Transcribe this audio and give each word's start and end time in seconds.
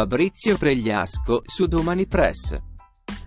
Fabrizio 0.00 0.56
Pregliasco 0.56 1.42
su 1.44 1.66
Domani 1.66 2.06
Press. 2.06 2.58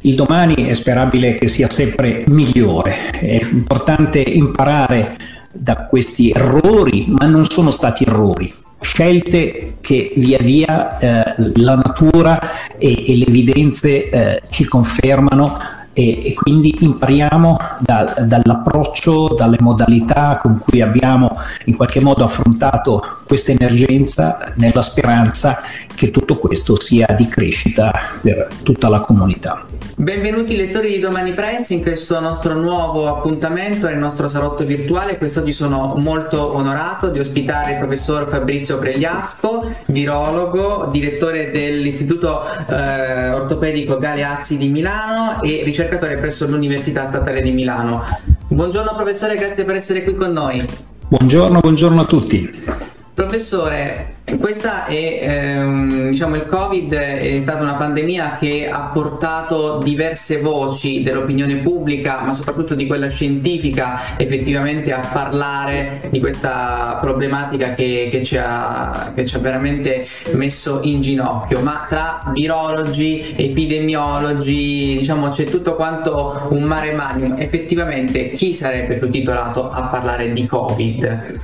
Il 0.02 0.16
domani 0.16 0.56
è 0.56 0.74
sperabile 0.74 1.38
che 1.38 1.48
sia 1.48 1.70
sempre 1.70 2.24
migliore, 2.26 3.12
è 3.12 3.44
importante 3.44 4.18
imparare 4.20 5.16
da 5.54 5.86
questi 5.86 6.32
errori, 6.32 7.06
ma 7.10 7.28
non 7.28 7.46
sono 7.46 7.70
stati 7.70 8.06
errori, 8.06 8.52
scelte 8.82 9.76
che 9.82 10.14
via 10.16 10.40
via 10.40 10.98
eh, 10.98 11.36
la 11.58 11.76
natura 11.76 12.40
e, 12.80 13.06
e 13.08 13.18
le 13.18 13.28
evidenze 13.28 14.10
eh, 14.10 14.42
ci 14.50 14.66
confermano 14.66 15.60
e, 15.94 16.26
e 16.26 16.34
quindi 16.34 16.76
impariamo 16.80 17.58
da, 17.80 18.16
dall'approccio, 18.26 19.36
dalle 19.36 19.58
modalità 19.60 20.40
con 20.42 20.58
cui 20.58 20.82
abbiamo 20.82 21.38
in 21.66 21.76
qualche 21.76 22.02
modo 22.02 22.24
affrontato 22.24 23.20
questa 23.26 23.52
emergenza 23.52 24.54
nella 24.56 24.82
speranza 24.82 25.62
che 25.96 26.12
tutto 26.12 26.38
questo 26.38 26.80
sia 26.80 27.08
di 27.18 27.28
crescita 27.28 27.92
per 28.22 28.48
tutta 28.64 28.90
la 28.90 29.00
comunità. 29.00 29.66
Benvenuti 29.96 30.56
lettori 30.56 30.90
di 30.90 31.00
Domani 31.00 31.34
Press 31.34 31.70
in 31.70 31.82
questo 31.82 32.20
nostro 32.20 32.56
nuovo 32.56 33.08
appuntamento 33.08 33.88
nel 33.88 33.98
nostro 33.98 34.28
salotto 34.28 34.66
virtuale. 34.66 35.18
Quest'oggi 35.18 35.52
sono 35.52 35.94
molto 35.98 36.56
onorato 36.56 37.10
di 37.10 37.20
ospitare 37.20 37.74
il 37.74 37.78
professor 37.78 38.28
Fabrizio 38.28 38.80
Pregliasco, 38.80 39.76
virologo, 39.86 40.90
direttore 40.92 41.52
dell'Istituto 41.52 42.42
eh, 42.68 43.30
Ortopedico 43.30 44.00
Galeazzi 44.00 44.58
di 44.58 44.70
Milano 44.70 45.42
e 45.42 45.62
ricercatore 45.64 46.18
presso 46.18 46.48
l'Università 46.48 47.06
Statale 47.06 47.42
di 47.42 47.52
Milano. 47.52 48.04
Buongiorno 48.48 48.96
professore, 48.96 49.36
grazie 49.36 49.64
per 49.64 49.76
essere 49.76 50.04
qui 50.04 50.16
con 50.16 50.32
noi. 50.32 50.66
Buongiorno, 51.08 51.60
buongiorno 51.60 52.02
a 52.02 52.06
tutti. 52.06 52.93
Professore, 53.16 54.08
questa 54.38 54.86
è, 54.86 55.20
ehm, 55.22 56.10
diciamo, 56.10 56.36
il 56.36 56.46
Covid 56.46 56.94
è 56.94 57.40
stata 57.40 57.62
una 57.62 57.76
pandemia 57.76 58.38
che 58.40 58.70
ha 58.70 58.90
portato 58.94 59.80
diverse 59.80 60.40
voci 60.40 61.02
dell'opinione 61.04 61.58
pubblica, 61.58 62.22
ma 62.22 62.34
soprattutto 62.34 62.76
di 62.76 62.88
quella 62.88 63.10
scientifica, 63.10 64.18
effettivamente 64.18 64.92
a 64.92 65.00
parlare 65.12 66.08
di 66.10 66.20
questa 66.20 66.98
problematica 67.00 67.74
che, 67.74 68.08
che, 68.12 68.24
ci, 68.24 68.38
ha, 68.38 69.12
che 69.14 69.26
ci 69.26 69.36
ha 69.36 69.40
veramente 69.40 70.08
messo 70.34 70.80
in 70.84 71.02
ginocchio. 71.02 71.62
Ma 71.62 71.86
tra 71.88 72.32
virologi, 72.34 73.34
epidemiologi, 73.36 74.98
diciamo, 75.00 75.30
c'è 75.30 75.46
tutto 75.46 75.76
quanto 75.76 76.48
un 76.50 76.64
mare 76.64 76.94
magnum. 76.94 77.36
Effettivamente, 77.38 78.32
chi 78.32 78.54
sarebbe 78.54 78.96
più 78.96 79.10
titolato 79.10 79.70
a 79.70 79.84
parlare 79.84 80.32
di 80.32 80.46
Covid? 80.46 81.42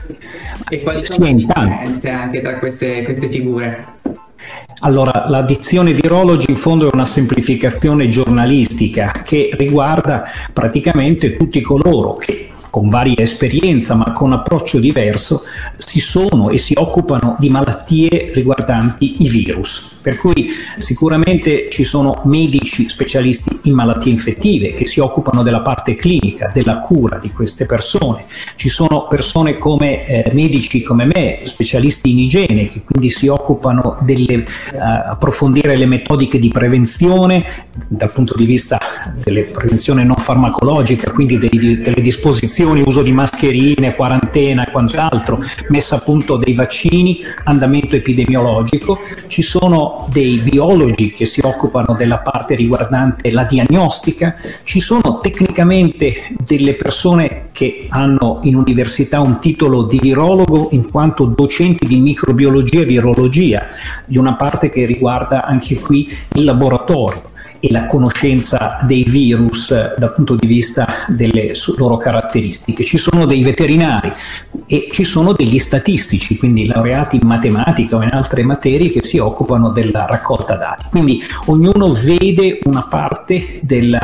E 0.69 0.81
quali 0.81 1.03
sono 1.03 1.25
le 1.25 1.33
differenze 1.33 2.09
anche 2.09 2.41
tra 2.41 2.57
queste 2.59 2.78
queste, 2.79 3.03
queste 3.03 3.29
figure? 3.29 3.85
Allora, 4.79 5.25
la 5.27 5.41
dizione 5.41 5.91
virologi 5.91 6.49
in 6.49 6.55
fondo 6.55 6.87
è 6.87 6.93
una 6.93 7.03
semplificazione 7.03 8.07
giornalistica 8.07 9.11
che 9.25 9.49
riguarda 9.53 10.23
praticamente 10.53 11.35
tutti 11.35 11.59
coloro 11.59 12.15
che 12.15 12.47
con 12.69 12.89
varia 12.89 13.15
esperienza 13.17 13.95
ma 13.95 14.11
con 14.11 14.33
approccio 14.33 14.79
diverso 14.79 15.43
si 15.77 15.99
sono 15.99 16.49
e 16.49 16.57
si 16.57 16.73
occupano 16.77 17.35
di 17.39 17.49
malattie 17.49 18.31
riguardanti 18.33 19.23
i 19.23 19.29
virus. 19.29 19.97
Per 20.01 20.17
cui 20.17 20.49
sicuramente 20.77 21.67
ci 21.69 21.83
sono 21.83 22.21
medici 22.25 22.87
specialisti 22.87 23.59
in 23.63 23.73
malattie 23.73 24.11
infettive 24.11 24.73
che 24.73 24.85
si 24.85 24.99
occupano 24.99 25.43
della 25.43 25.61
parte 25.61 25.95
clinica, 25.95 26.51
della 26.53 26.79
cura 26.79 27.17
di 27.17 27.29
queste 27.31 27.65
persone. 27.65 28.25
Ci 28.55 28.69
sono 28.69 29.07
persone 29.07 29.57
come 29.57 30.05
eh, 30.05 30.31
medici 30.33 30.83
come 30.83 31.05
me, 31.05 31.39
specialisti 31.43 32.11
in 32.11 32.19
igiene, 32.19 32.69
che 32.69 32.81
quindi 32.83 33.09
si 33.09 33.27
occupano 33.27 33.97
di 34.01 34.25
eh, 34.25 34.45
approfondire 34.77 35.75
le 35.75 35.85
metodiche 35.85 36.39
di 36.39 36.49
prevenzione 36.49 37.67
dal 37.87 38.11
punto 38.11 38.35
di 38.35 38.45
vista 38.45 38.79
della 39.23 39.41
prevenzione 39.51 40.03
non 40.03 40.17
farmacologica, 40.17 41.11
quindi 41.11 41.37
dei, 41.37 41.81
delle 41.81 42.01
disposizioni, 42.01 42.57
uso 42.63 43.01
di 43.01 43.11
mascherine, 43.11 43.95
quarantena 43.95 44.65
e 44.65 44.71
quant'altro, 44.71 45.39
messa 45.69 45.95
a 45.95 45.99
punto 45.99 46.37
dei 46.37 46.53
vaccini, 46.53 47.19
andamento 47.43 47.95
epidemiologico. 47.95 48.99
Ci 49.27 49.41
sono 49.41 50.07
dei 50.11 50.39
biologi 50.39 51.11
che 51.11 51.25
si 51.25 51.41
occupano 51.43 51.95
della 51.95 52.19
parte 52.19 52.55
riguardante 52.55 53.31
la 53.31 53.43
diagnostica, 53.43 54.35
ci 54.63 54.79
sono 54.79 55.19
tecnicamente 55.19 56.29
delle 56.43 56.73
persone 56.73 57.47
che 57.51 57.87
hanno 57.89 58.39
in 58.43 58.55
università 58.55 59.19
un 59.19 59.39
titolo 59.39 59.83
di 59.83 59.99
virologo 59.99 60.69
in 60.71 60.89
quanto 60.89 61.25
docenti 61.25 61.85
di 61.85 61.99
microbiologia 61.99 62.81
e 62.81 62.85
virologia, 62.85 63.67
di 64.05 64.17
una 64.17 64.35
parte 64.35 64.69
che 64.69 64.85
riguarda 64.85 65.43
anche 65.43 65.79
qui 65.79 66.09
il 66.35 66.43
laboratorio 66.43 67.29
e 67.59 67.71
la 67.71 67.85
conoscenza 67.85 68.79
dei 68.83 69.03
virus 69.03 69.95
dal 69.97 70.13
punto 70.13 70.35
di 70.35 70.47
vista 70.47 70.87
delle 71.07 71.53
loro 71.77 71.97
caratteristiche. 71.97 72.83
Ci 72.83 72.97
sono 72.97 73.25
dei 73.25 73.43
veterinari 73.43 74.11
e 74.65 74.87
ci 74.91 75.03
sono 75.03 75.33
degli 75.33 75.59
statistici, 75.59 76.37
quindi 76.37 76.65
laureati 76.65 77.17
in 77.17 77.27
matematica 77.27 77.97
o 77.97 78.03
in 78.03 78.09
altre 78.11 78.43
materie 78.43 78.91
che 78.91 79.03
si 79.03 79.17
occupano 79.17 79.71
della 79.71 80.05
raccolta 80.05 80.55
dati. 80.55 80.87
Quindi 80.89 81.21
ognuno 81.45 81.91
vede 81.93 82.59
una 82.63 82.83
parte 82.83 83.59
del, 83.61 83.97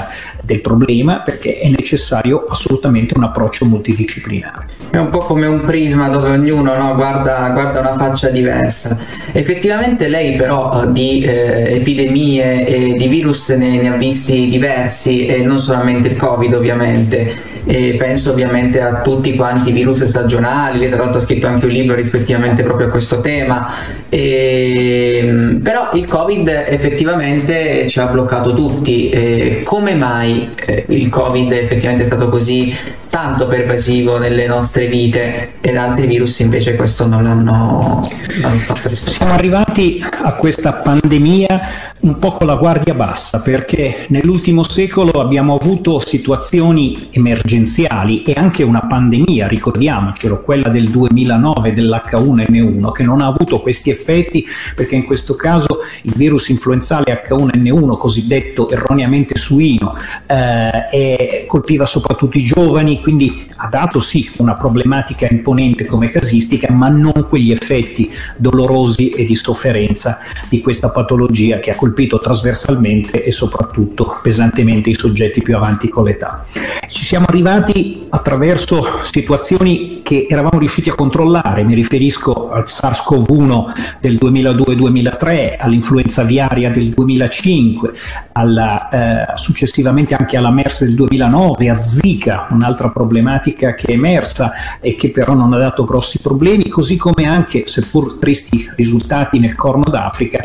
del 0.44 0.62
problema 0.62 1.22
perché 1.22 1.60
è 1.60 1.70
necessario 1.70 2.46
assolutamente 2.48 3.14
un 3.16 3.24
approccio 3.24 3.66
multidisciplinare. 3.66 4.75
È 4.96 4.98
un 4.98 5.10
po' 5.10 5.20
come 5.20 5.46
un 5.46 5.60
prisma 5.66 6.08
dove 6.08 6.30
ognuno 6.30 6.74
no, 6.74 6.96
guarda, 6.96 7.50
guarda, 7.50 7.82
una 7.82 7.98
faccia 7.98 8.30
diversa. 8.30 8.98
Effettivamente 9.34 10.08
lei 10.08 10.38
però 10.38 10.86
di 10.86 11.20
eh, 11.20 11.76
epidemie 11.76 12.66
e 12.66 12.94
di 12.94 13.08
virus 13.10 13.50
ne, 13.50 13.82
ne, 13.82 13.90
ha 13.90 13.98
visti 13.98 14.48
diversi 14.48 15.26
e 15.26 15.44
non 15.44 15.60
solamente 15.60 16.08
il 16.08 16.16
Covid 16.16 16.54
ovviamente. 16.54 17.54
E 17.66 17.96
penso 17.98 18.32
ovviamente 18.32 18.80
a 18.80 19.02
tutti 19.02 19.36
quanti 19.36 19.70
i 19.70 19.74
virus 19.74 20.06
stagionali, 20.06 20.80
lei 20.80 20.88
tra 20.88 21.00
l'altro 21.00 21.18
ha 21.18 21.22
scritto 21.22 21.48
anche 21.48 21.66
un 21.66 21.72
libro 21.72 21.94
rispettivamente 21.96 22.64
proprio 22.64 22.88
a 22.88 22.90
questo 22.90 23.20
tema. 23.20 23.74
E, 24.08 25.60
però 25.62 25.90
il 25.92 26.06
Covid 26.06 26.48
effettivamente 26.48 27.90
ci 27.90 28.00
ha 28.00 28.06
bloccato 28.06 28.54
tutti. 28.54 29.10
E 29.10 29.62
come 29.66 29.94
mai 29.94 30.52
eh, 30.66 30.86
il 30.88 31.10
Covid 31.10 31.52
effettivamente 31.52 32.04
è 32.04 32.06
stato 32.06 32.30
così 32.30 32.74
tanto 33.16 33.48
pervasivo 33.48 34.18
nelle 34.18 34.46
nostre 34.46 34.88
vite 34.88 35.54
ed 35.62 35.78
altri 35.78 36.06
virus 36.06 36.40
invece 36.40 36.76
questo 36.76 37.08
non 37.08 37.24
l'hanno, 37.24 38.02
fatto 38.04 38.90
rispettare. 38.90 39.16
Siamo 39.16 39.34
arrivati 39.34 40.04
a 40.04 40.34
questa 40.34 40.74
pandemia 40.74 41.62
un 42.02 42.20
po' 42.20 42.32
con 42.32 42.46
la 42.46 42.56
guardia 42.56 42.94
bassa 42.94 43.42
perché 43.42 44.06
nell'ultimo 44.10 44.64
secolo 44.64 45.22
abbiamo 45.22 45.56
avuto 45.56 46.00
situazioni 46.00 47.08
emergenziali 47.12 48.22
e 48.22 48.34
anche 48.36 48.64
una 48.64 48.82
pandemia, 48.82 49.48
ricordiamocelo, 49.48 50.42
quella 50.42 50.68
del 50.68 50.90
2009 50.90 51.74
dell'H1N1 51.74 52.92
che 52.92 53.04
non 53.04 53.22
ha 53.22 53.28
avuto 53.28 53.62
questi 53.62 53.92
effetti 53.92 54.46
perché 54.76 54.96
in 54.96 55.06
questo 55.06 55.36
caso 55.36 55.80
il 56.02 56.14
virus 56.18 56.50
influenzale 56.50 57.24
H1N1 57.26 57.96
cosiddetto 57.96 58.70
erroneamente 58.70 59.38
suino 59.38 59.96
eh, 60.28 61.46
colpiva 61.48 61.86
soprattutto 61.86 62.38
i 62.38 62.44
giovani, 62.44 63.04
quindi 63.06 63.46
ha 63.58 63.68
dato 63.68 64.00
sì 64.00 64.28
una 64.38 64.56
problematica 64.56 65.28
imponente 65.30 65.86
come 65.86 66.10
casistica 66.10 66.74
ma 66.74 66.90
non 66.90 67.28
quegli 67.30 67.52
effetti 67.52 68.12
dolorosi 68.36 69.12
e 69.12 69.26
di 69.26 69.36
sofferenza 69.36 70.18
di 70.50 70.60
questa 70.60 70.90
patologia 70.90 71.60
che 71.60 71.70
ha 71.70 71.76
colpito 71.76 72.18
trasversalmente 72.18 73.24
e 73.24 73.32
soprattutto 73.32 74.20
pesantemente 74.24 74.90
i 74.90 74.96
soggetti 74.96 75.44
più 75.44 75.56
avanti 75.56 75.88
con 75.88 76.06
l'età. 76.06 76.48
Ci 76.88 77.06
siamo 77.06 77.28
arrivati 77.28 78.08
attraverso 78.10 78.84
situazioni 79.04 80.02
che 80.02 80.28
eravamo 80.30 80.60
riusciti 80.60 80.90
a 80.90 80.96
controllare, 80.96 81.64
mi 81.64 81.74
riferisco 81.74 82.50
al 82.50 82.64
SARS-CoV-1 82.68 83.98
del 84.00 84.16
2002-2003, 84.22 85.58
all'influenza 85.60 86.22
aviaria 86.22 86.70
del 86.70 86.90
2005, 86.90 87.94
alla, 88.34 88.90
eh, 88.90 89.38
successivamente 89.38 90.14
anche 90.14 90.38
alla 90.38 90.52
MERS 90.52 90.86
del 90.86 90.96
2009, 90.96 91.70
a 91.70 91.82
Zika, 91.82 92.48
un'altra 92.52 92.92
problematica 92.96 93.74
che 93.74 93.88
è 93.88 93.92
emersa 93.92 94.80
e 94.80 94.96
che 94.96 95.12
però 95.12 95.34
non 95.34 95.52
ha 95.52 95.58
dato 95.58 95.84
grossi 95.84 96.22
problemi, 96.22 96.70
così 96.70 96.96
come 96.96 97.28
anche, 97.28 97.68
seppur 97.68 98.18
tristi 98.18 98.72
risultati 98.78 99.38
nel 99.38 99.56
Corno 99.56 99.84
d'Africa, 99.84 100.42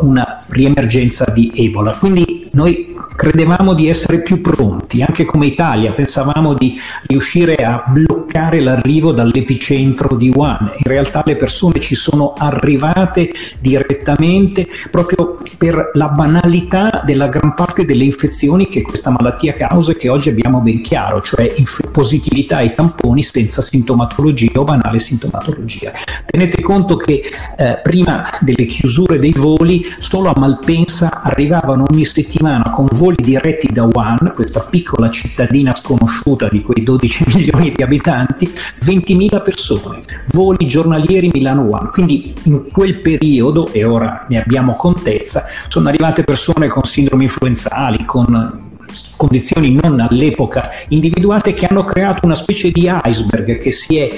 una 0.00 0.42
riemergenza 0.48 1.30
di 1.30 1.52
Ebola. 1.54 1.92
Quindi 1.92 2.48
noi 2.52 2.93
credevamo 3.16 3.74
di 3.74 3.88
essere 3.88 4.22
più 4.22 4.40
pronti, 4.40 5.02
anche 5.02 5.24
come 5.24 5.46
Italia 5.46 5.92
pensavamo 5.92 6.54
di 6.54 6.78
riuscire 7.06 7.54
a 7.56 7.84
bloccare 7.86 8.60
l'arrivo 8.60 9.12
dall'epicentro 9.12 10.16
di 10.16 10.30
Wuhan. 10.30 10.72
In 10.76 10.90
realtà 10.90 11.22
le 11.24 11.36
persone 11.36 11.80
ci 11.80 11.94
sono 11.94 12.32
arrivate 12.36 13.30
direttamente 13.60 14.66
proprio 14.90 15.38
per 15.56 15.90
la 15.94 16.08
banalità 16.08 17.02
della 17.04 17.28
gran 17.28 17.54
parte 17.54 17.84
delle 17.84 18.04
infezioni 18.04 18.68
che 18.68 18.82
questa 18.82 19.10
malattia 19.10 19.54
causa 19.54 19.92
e 19.92 19.96
che 19.96 20.08
oggi 20.08 20.28
abbiamo 20.28 20.60
ben 20.60 20.82
chiaro, 20.82 21.20
cioè 21.22 21.52
inf- 21.56 21.90
positività 21.90 22.56
ai 22.56 22.74
tamponi 22.74 23.22
senza 23.22 23.62
sintomatologia 23.62 24.60
o 24.60 24.64
banale 24.64 24.98
sintomatologia. 24.98 25.92
Tenete 26.26 26.60
conto 26.60 26.96
che 26.96 27.22
eh, 27.56 27.80
prima 27.82 28.30
delle 28.40 28.66
chiusure 28.66 29.18
dei 29.18 29.32
voli 29.32 29.84
solo 29.98 30.30
a 30.30 30.38
Malpensa 30.38 31.22
arrivavano 31.22 31.84
ogni 31.90 32.04
settimana 32.04 32.70
con 32.70 32.86
voli 32.92 33.03
diretti 33.12 33.72
da 33.72 33.84
Wuhan, 33.84 34.32
questa 34.34 34.60
piccola 34.60 35.10
cittadina 35.10 35.74
sconosciuta 35.74 36.48
di 36.48 36.62
quei 36.62 36.82
12 36.82 37.24
milioni 37.34 37.72
di 37.72 37.82
abitanti, 37.82 38.50
20.000 38.84 39.42
persone, 39.42 40.02
voli 40.32 40.66
giornalieri 40.66 41.30
Milano-Wuhan. 41.32 41.90
Quindi 41.90 42.32
in 42.44 42.70
quel 42.70 43.00
periodo, 43.00 43.68
e 43.72 43.84
ora 43.84 44.26
ne 44.28 44.42
abbiamo 44.42 44.72
contezza, 44.72 45.44
sono 45.68 45.88
arrivate 45.88 46.24
persone 46.24 46.68
con 46.68 46.84
sindromi 46.84 47.24
influenzali, 47.24 48.04
con 48.04 48.72
condizioni 49.16 49.72
non 49.72 50.00
all'epoca 50.00 50.70
individuate 50.88 51.52
che 51.52 51.66
hanno 51.66 51.84
creato 51.84 52.20
una 52.24 52.34
specie 52.36 52.70
di 52.70 52.88
iceberg 53.04 53.58
che 53.58 53.72
si 53.72 53.98
è 53.98 54.08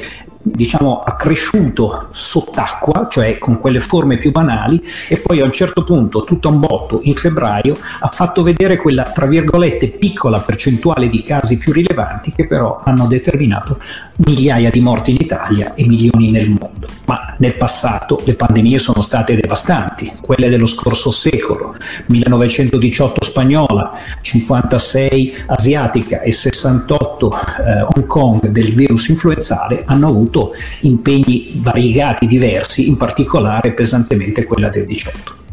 diciamo 0.53 1.03
accresciuto 1.03 2.09
sott'acqua, 2.11 3.09
cioè 3.11 3.39
con 3.39 3.59
quelle 3.59 3.81
forme 3.81 4.17
più 4.17 4.31
banali, 4.31 4.83
e 5.09 5.19
poi 5.19 5.41
a 5.41 5.45
un 5.45 5.53
certo 5.53 5.83
punto, 5.83 6.25
tutto 6.25 6.49
un 6.49 6.61
botto, 6.61 7.01
in 7.03 7.15
febbraio, 7.15 7.77
ha 8.01 8.09
fatto 8.09 8.43
vedere 8.43 8.77
quella, 8.77 9.03
tra 9.03 9.27
virgolette, 9.27 9.89
piccola 9.89 10.39
percentuale 10.39 11.09
di 11.09 11.23
casi 11.23 11.59
più 11.59 11.73
rilevanti 11.73 12.33
che 12.33 12.47
però 12.47 12.81
hanno 12.85 13.07
determinato 13.07 13.81
migliaia 14.17 14.71
di 14.71 14.81
morti 14.81 15.11
in 15.11 15.19
Italia 15.21 15.75
e 15.75 15.87
milioni 15.87 16.31
nel 16.31 16.49
mondo. 16.49 16.87
Ma 17.07 17.35
nel 17.39 17.55
passato 17.55 18.23
le 18.25 18.35
pandemie 18.35 18.79
sono 18.79 19.03
state 19.03 19.35
devastanti, 19.35 20.13
quelle 20.21 20.49
dello 20.49 20.67
scorso 20.67 21.11
secolo, 21.11 21.75
1918 22.07 23.25
spagnola, 23.25 23.93
56 24.21 25.45
asiatica 25.47 26.21
e 26.21 26.33
68 26.33 27.33
eh, 27.33 27.83
Hong 27.83 28.07
Kong 28.07 28.49
del 28.49 28.75
virus 28.75 29.09
influenzale 29.09 29.83
hanno 29.87 30.09
avuto 30.09 30.36
avuto 30.37 30.55
impegni 30.81 31.53
variegati, 31.57 32.27
diversi, 32.27 32.89
in 32.89 32.97
particolare 32.97 33.73
pesantemente 33.73 34.45
quella 34.45 34.69
del 34.69 34.85
18. 34.85 35.45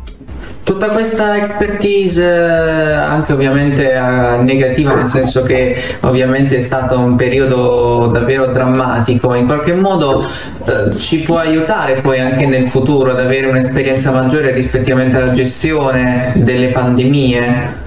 Tutta 0.64 0.90
questa 0.90 1.36
expertise, 1.36 2.24
eh, 2.24 2.94
anche 2.94 3.34
ovviamente 3.34 3.92
eh, 3.92 4.38
negativa, 4.44 4.96
nel 4.96 5.08
senso 5.08 5.44
che 5.44 5.98
ovviamente 6.02 6.56
è 6.56 6.62
stato 6.62 6.98
un 6.98 7.18
periodo 7.18 8.08
davvero 8.08 8.46
drammatico, 8.46 9.34
in 9.34 9.46
qualche 9.46 9.74
modo 9.74 10.24
eh, 10.24 10.98
ci 11.00 11.20
può 11.20 11.38
aiutare 11.38 12.00
poi 12.00 12.22
anche 12.22 12.46
nel 12.46 12.70
futuro 12.70 13.12
ad 13.12 13.20
avere 13.20 13.48
un'esperienza 13.48 14.12
maggiore 14.12 14.54
rispettivamente 14.54 15.18
alla 15.18 15.34
gestione 15.34 16.32
delle 16.38 16.68
pandemie? 16.68 17.82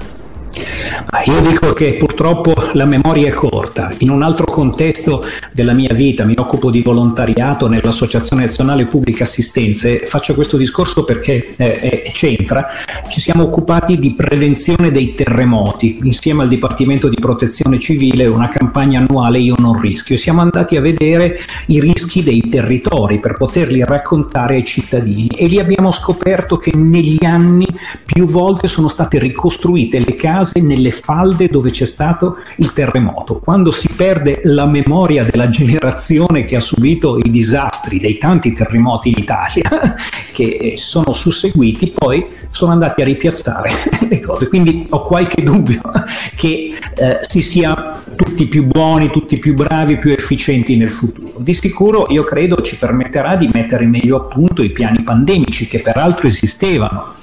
Io 1.26 1.41
dico 1.41 1.73
che 1.73 1.94
purtroppo 1.94 2.55
la 2.75 2.85
memoria 2.85 3.29
è 3.29 3.32
corta. 3.32 3.91
In 3.99 4.11
un 4.11 4.23
altro 4.23 4.47
contesto 4.47 5.25
della 5.53 5.73
mia 5.73 5.93
vita, 5.93 6.25
mi 6.25 6.35
occupo 6.37 6.70
di 6.70 6.82
volontariato 6.82 7.69
nell'Associazione 7.69 8.44
Nazionale 8.44 8.87
Pubblica 8.87 9.25
Assistenze, 9.25 10.06
faccio 10.06 10.35
questo 10.35 10.56
discorso 10.56 11.05
perché 11.05 11.49
eh, 11.56 12.11
c'entra. 12.14 12.67
Ci 13.08 13.20
siamo 13.20 13.43
occupati 13.43 13.99
di 13.99 14.14
prevenzione 14.14 14.93
dei 14.93 15.14
terremoti 15.14 15.99
insieme 16.03 16.43
al 16.43 16.49
Dipartimento 16.49 17.09
di 17.09 17.17
Protezione 17.17 17.79
Civile, 17.79 18.29
una 18.29 18.49
campagna 18.49 19.00
annuale 19.00 19.41
Io 19.41 19.56
non 19.59 19.81
rischio. 19.81 20.14
E 20.14 20.19
siamo 20.19 20.41
andati 20.41 20.76
a 20.76 20.81
vedere 20.81 21.41
i 21.67 21.81
rischi 21.81 22.23
dei 22.23 22.49
territori 22.49 23.19
per 23.19 23.37
poterli 23.37 23.85
raccontare 23.85 24.56
ai 24.56 24.64
cittadini 24.64 25.29
e 25.29 25.47
lì 25.47 25.59
abbiamo 25.59 25.91
scoperto 25.91 26.56
che 26.56 26.73
negli 26.75 27.25
anni 27.25 27.67
più 28.05 28.26
volte 28.26 28.69
sono 28.69 28.88
state 28.88 29.19
ricostruite 29.19 29.99
le 29.99 30.14
case 30.14 30.46
nelle 30.55 30.91
falde 30.91 31.49
dove 31.49 31.71
c'è 31.71 31.87
stato 31.87 32.37
il 32.57 32.73
terremoto. 32.73 33.39
Quando 33.39 33.71
si 33.71 33.89
perde 33.89 34.41
la 34.45 34.67
memoria 34.67 35.25
della 35.25 35.49
generazione 35.49 36.45
che 36.45 36.57
ha 36.57 36.61
subito 36.61 37.19
i 37.19 37.31
disastri 37.31 37.99
dei 37.99 38.19
tanti 38.19 38.53
terremoti 38.53 39.09
in 39.09 39.19
Italia 39.19 39.95
che 40.33 40.75
sono 40.77 41.13
susseguiti, 41.13 41.93
poi 41.95 42.27
sono 42.51 42.73
andati 42.73 43.03
a 43.03 43.05
ripiazzare 43.05 43.71
le 44.09 44.21
cose. 44.21 44.49
Quindi 44.49 44.87
ho 44.91 45.01
qualche 45.01 45.43
dubbio 45.43 45.81
che 46.35 46.73
eh, 46.95 47.19
si 47.23 47.43
sia 47.43 48.03
tutti 48.15 48.47
più 48.47 48.65
buoni, 48.65 49.11
tutti 49.11 49.39
più 49.39 49.55
bravi, 49.55 49.99
più 49.99 50.11
efficienti 50.11 50.77
nel 50.77 50.91
futuro. 50.91 51.35
Di 51.39 51.53
sicuro 51.53 52.07
io 52.09 52.25
credo 52.25 52.63
ci 52.63 52.77
permetterà 52.79 53.37
di 53.37 53.49
mettere 53.53 53.85
meglio 53.85 54.17
a 54.17 54.21
punto 54.23 54.63
i 54.63 54.71
piani 54.71 55.03
pandemici 55.03 55.67
che 55.67 55.81
peraltro 55.81 56.27
esistevano 56.27 57.15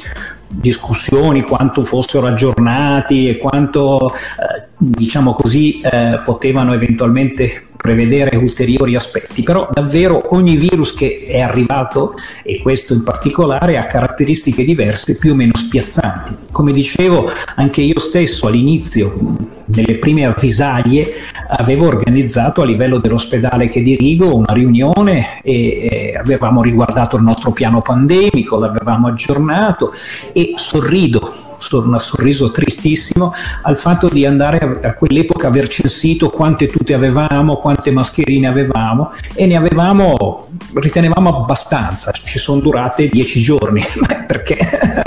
discussioni 0.53 1.41
quanto 1.41 1.83
fossero 1.83 2.27
aggiornati 2.27 3.27
e 3.27 3.37
quanto 3.37 4.13
eh, 4.13 4.67
diciamo 4.77 5.33
così 5.33 5.81
eh, 5.81 6.21
potevano 6.23 6.73
eventualmente 6.73 7.67
prevedere 7.83 8.37
ulteriori 8.37 8.95
aspetti, 8.95 9.43
però 9.43 9.67
davvero 9.69 10.33
ogni 10.33 10.55
virus 10.55 10.93
che 10.93 11.25
è 11.27 11.41
arrivato, 11.41 12.13
e 12.41 12.61
questo 12.61 12.93
in 12.93 13.03
particolare, 13.03 13.77
ha 13.77 13.83
caratteristiche 13.83 14.63
diverse 14.63 15.17
più 15.17 15.33
o 15.33 15.35
meno 15.35 15.51
spiazzanti. 15.53 16.33
Come 16.49 16.71
dicevo, 16.71 17.29
anche 17.57 17.81
io 17.81 17.99
stesso 17.99 18.47
all'inizio, 18.47 19.35
nelle 19.65 19.97
prime 19.97 20.25
avvisaglie, 20.25 21.13
avevo 21.49 21.87
organizzato 21.87 22.61
a 22.61 22.65
livello 22.65 22.99
dell'ospedale 22.99 23.67
che 23.67 23.83
dirigo 23.83 24.33
una 24.33 24.53
riunione 24.53 25.41
e, 25.43 25.87
e 25.91 26.15
avevamo 26.17 26.61
riguardato 26.61 27.17
il 27.17 27.23
nostro 27.23 27.51
piano 27.51 27.81
pandemico, 27.81 28.59
l'avevamo 28.59 29.07
aggiornato 29.07 29.91
e 30.31 30.53
sorrido 30.55 31.51
un 31.71 31.97
sorriso 31.99 32.51
tristissimo 32.51 33.33
al 33.61 33.77
fatto 33.77 34.09
di 34.09 34.25
andare 34.25 34.57
a, 34.57 34.87
a 34.89 34.93
quell'epoca 34.93 35.47
aver 35.47 35.67
censito 35.67 36.29
quante 36.29 36.67
tute 36.67 36.93
avevamo, 36.93 37.57
quante 37.57 37.91
mascherine 37.91 38.47
avevamo 38.47 39.11
e 39.33 39.45
ne 39.45 39.55
avevamo, 39.55 40.47
ritenevamo 40.73 41.43
abbastanza, 41.43 42.11
ci 42.11 42.39
sono 42.39 42.59
durate 42.59 43.09
dieci 43.09 43.41
giorni 43.41 43.83
perché 44.27 45.02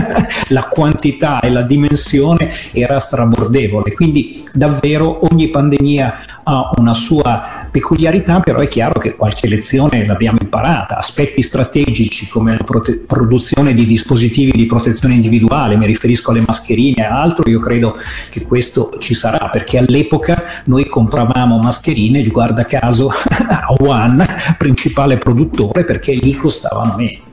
la 0.48 0.64
quantità 0.64 1.40
e 1.40 1.50
la 1.50 1.62
dimensione 1.62 2.52
era 2.72 2.98
strabordevole, 2.98 3.92
quindi 3.92 4.44
davvero 4.52 5.26
ogni 5.30 5.48
pandemia 5.48 6.36
ha 6.48 6.70
una 6.76 6.94
sua 6.94 7.66
peculiarità, 7.70 8.38
però 8.40 8.60
è 8.60 8.68
chiaro 8.68 9.00
che 9.00 9.16
qualche 9.16 9.48
lezione 9.48 10.06
l'abbiamo 10.06 10.38
imparata, 10.40 10.96
aspetti 10.96 11.42
strategici 11.42 12.28
come 12.28 12.56
la 12.56 12.64
prote- 12.64 12.98
produzione 12.98 13.74
di 13.74 13.84
dispositivi 13.84 14.52
di 14.52 14.66
protezione 14.66 15.14
individuale, 15.14 15.76
mi 15.76 15.86
riferisco 15.86 16.30
alle 16.30 16.44
mascherine 16.46 17.02
e 17.02 17.06
altro, 17.06 17.50
io 17.50 17.58
credo 17.58 17.96
che 18.30 18.44
questo 18.44 18.94
ci 18.98 19.14
sarà, 19.14 19.48
perché 19.48 19.78
all'epoca 19.78 20.62
noi 20.66 20.86
compravamo 20.86 21.58
mascherine, 21.58 22.22
guarda 22.28 22.64
caso, 22.64 23.10
a 23.48 23.74
One, 23.78 24.26
principale 24.56 25.18
produttore, 25.18 25.84
perché 25.84 26.14
lì 26.14 26.34
costavano 26.34 26.94
meno. 26.96 27.25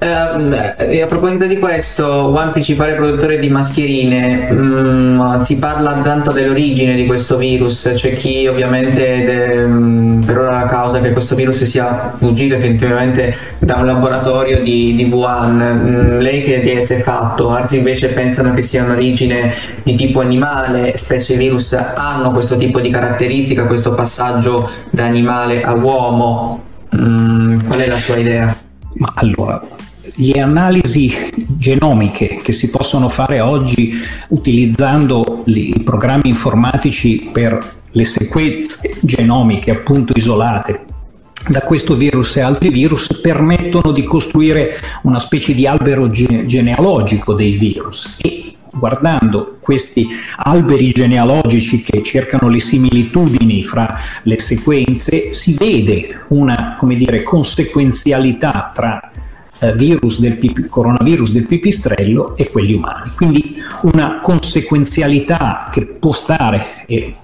Uh, 0.00 0.54
a 1.02 1.06
proposito 1.06 1.44
di 1.44 1.58
questo, 1.58 2.06
One 2.06 2.52
principale 2.52 2.94
produttore 2.94 3.38
di 3.38 3.50
mascherine, 3.50 4.48
um, 4.50 5.42
si 5.44 5.56
parla 5.56 6.00
tanto 6.00 6.32
dell'origine 6.32 6.94
di 6.94 7.04
questo 7.04 7.36
virus, 7.36 7.92
c'è 7.94 8.14
chi 8.16 8.46
ovviamente 8.46 9.24
de, 9.24 9.62
um, 9.62 10.22
per 10.24 10.38
ora 10.38 10.60
la 10.60 10.66
causa 10.66 11.00
che 11.00 11.10
questo 11.10 11.34
virus 11.34 11.64
sia 11.64 12.14
fuggito 12.16 12.54
effettivamente 12.54 13.36
da 13.58 13.76
un 13.76 13.84
laboratorio 13.84 14.62
di, 14.62 14.94
di 14.94 15.04
Wuhan, 15.04 15.60
um, 15.60 16.18
lei 16.18 16.44
che 16.44 16.54
idea 16.54 16.82
si 16.82 16.94
è 16.94 17.02
fatto, 17.02 17.50
altri 17.50 17.76
invece 17.76 18.08
pensano 18.08 18.54
che 18.54 18.62
sia 18.62 18.84
un'origine 18.84 19.52
di 19.82 19.94
tipo 19.96 20.20
animale, 20.20 20.96
spesso 20.96 21.34
i 21.34 21.36
virus 21.36 21.74
hanno 21.74 22.32
questo 22.32 22.56
tipo 22.56 22.80
di 22.80 22.88
caratteristica, 22.88 23.66
questo 23.66 23.92
passaggio 23.92 24.70
da 24.88 25.04
animale 25.04 25.62
a 25.62 25.74
uomo, 25.74 26.64
mm, 26.96 27.58
qual 27.66 27.80
è 27.80 27.86
la 27.86 27.98
sua 27.98 28.16
idea? 28.16 28.68
Ma 28.94 29.12
allora, 29.14 29.62
le 30.14 30.40
analisi 30.40 31.12
genomiche 31.56 32.40
che 32.42 32.52
si 32.52 32.70
possono 32.70 33.08
fare 33.08 33.40
oggi 33.40 33.94
utilizzando 34.28 35.42
i 35.46 35.80
programmi 35.84 36.28
informatici 36.28 37.28
per 37.32 37.78
le 37.92 38.04
sequenze 38.04 38.96
genomiche 39.00 39.70
appunto 39.70 40.12
isolate 40.16 40.84
da 41.48 41.62
questo 41.62 41.94
virus 41.94 42.36
e 42.36 42.42
altri 42.42 42.68
virus 42.68 43.18
permettono 43.20 43.92
di 43.92 44.04
costruire 44.04 44.78
una 45.02 45.18
specie 45.18 45.54
di 45.54 45.66
albero 45.66 46.08
ge- 46.10 46.44
genealogico 46.44 47.34
dei 47.34 47.52
virus. 47.52 48.18
E 48.20 48.54
guardando 48.72 49.56
questi 49.60 50.08
alberi 50.36 50.90
genealogici 50.90 51.82
che 51.82 52.02
cercano 52.02 52.48
le 52.48 52.60
similitudini 52.60 53.62
fra 53.64 53.98
le 54.22 54.38
sequenze 54.38 55.32
si 55.32 55.54
vede 55.54 56.24
una 56.28 56.76
dire 56.80 57.22
conseguenzialità 57.22 58.72
tra 58.74 59.10
eh, 59.60 59.72
virus 59.74 60.20
del 60.20 60.38
pipi, 60.38 60.66
coronavirus 60.66 61.32
del 61.32 61.46
pipistrello 61.46 62.36
e 62.36 62.48
quelli 62.50 62.74
umani. 62.74 63.10
Quindi 63.16 63.56
una 63.82 64.20
conseguenzialità 64.20 65.68
che 65.72 65.86
può 65.86 66.12
stare 66.12 66.84
e 66.86 67.14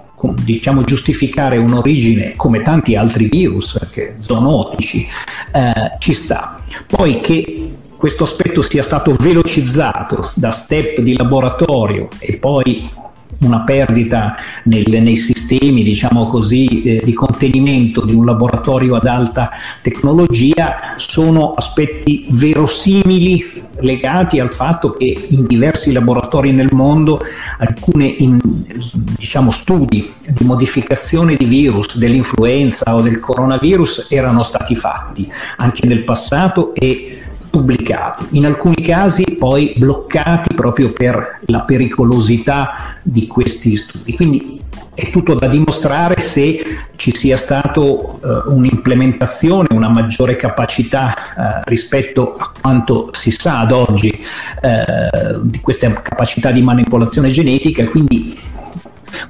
diciamo 0.43 0.83
giustificare 0.83 1.59
un'origine 1.59 2.35
come 2.37 2.63
tanti 2.63 2.97
altri 2.97 3.29
virus 3.29 3.91
che 3.93 4.17
zoonotici 4.19 5.07
eh, 5.53 5.73
ci 5.99 6.13
sta. 6.13 6.61
Poi 6.87 7.21
che 7.21 7.71
questo 7.97 8.25
aspetto 8.25 8.63
sia 8.63 8.83
stato 8.83 9.15
velocizzato 9.15 10.31
da 10.35 10.51
step 10.51 11.01
di 11.01 11.17
laboratorio 11.17 12.09
e 12.19 12.37
poi 12.37 12.91
una 13.39 13.61
perdita 13.61 14.37
nel, 14.65 14.85
nei 15.03 15.17
sistemi 15.17 15.83
diciamo 15.83 16.27
così, 16.27 16.83
eh, 16.83 17.03
di 17.05 17.13
contenimento 17.13 18.05
di 18.05 18.15
un 18.15 18.25
laboratorio 18.25 18.95
ad 18.95 19.07
alta 19.07 19.51
tecnologia 19.83 20.95
sono 20.97 21.55
aspetti 21.55 22.27
verosimili 22.31 23.65
legati 23.81 24.41
al 24.41 24.53
fatto 24.53 24.93
che 24.93 25.27
in 25.29 25.45
diversi 25.47 25.93
laboratori 25.93 26.53
nel 26.53 26.73
mondo 26.73 27.21
alcuni 27.59 28.39
diciamo, 29.19 29.51
studi 29.51 30.11
di 30.31 30.45
modificazione 30.45 31.37
di 31.37 31.45
virus 31.45 31.99
dell'influenza 31.99 32.95
o 32.95 33.03
del 33.03 33.21
coronavirus 33.21 34.07
erano 34.11 34.43
stati 34.43 34.75
fatti 34.75 35.31
anche 35.57 35.87
nel 35.87 36.05
passato 36.05 36.75
e 36.75 37.21
pubblicati, 37.57 38.27
in 38.33 38.45
alcuni 38.45 38.83
casi 38.83 39.37
poi 39.39 39.73
bloccati 39.77 40.55
proprio 40.55 40.93
per 40.93 41.41
la 41.47 41.61
pericolosità 41.61 42.95
di 43.03 43.27
questi 43.27 43.77
studi. 43.77 44.15
Quindi 44.15 44.61
è 44.93 45.11
tutto 45.11 45.33
da 45.35 45.47
dimostrare 45.47 46.21
se 46.21 46.79
ci 46.97 47.17
sia 47.17 47.39
stata 47.39 47.81
uh, 47.81 48.19
un'implementazione, 48.49 49.69
una 49.71 49.89
maggiore 49.89 50.37
capacità 50.37 51.15
uh, 51.15 51.43
rispetto 51.65 52.37
a 52.37 52.53
quanto 52.61 53.09
si 53.13 53.31
sa 53.31 53.61
ad 53.61 53.73
oggi 53.73 54.13
uh, 54.63 55.41
di 55.41 55.61
questa 55.61 55.91
capacità 55.91 56.51
di 56.51 56.61
manipolazione 56.61 57.31
genetica, 57.31 57.87
quindi 57.87 58.39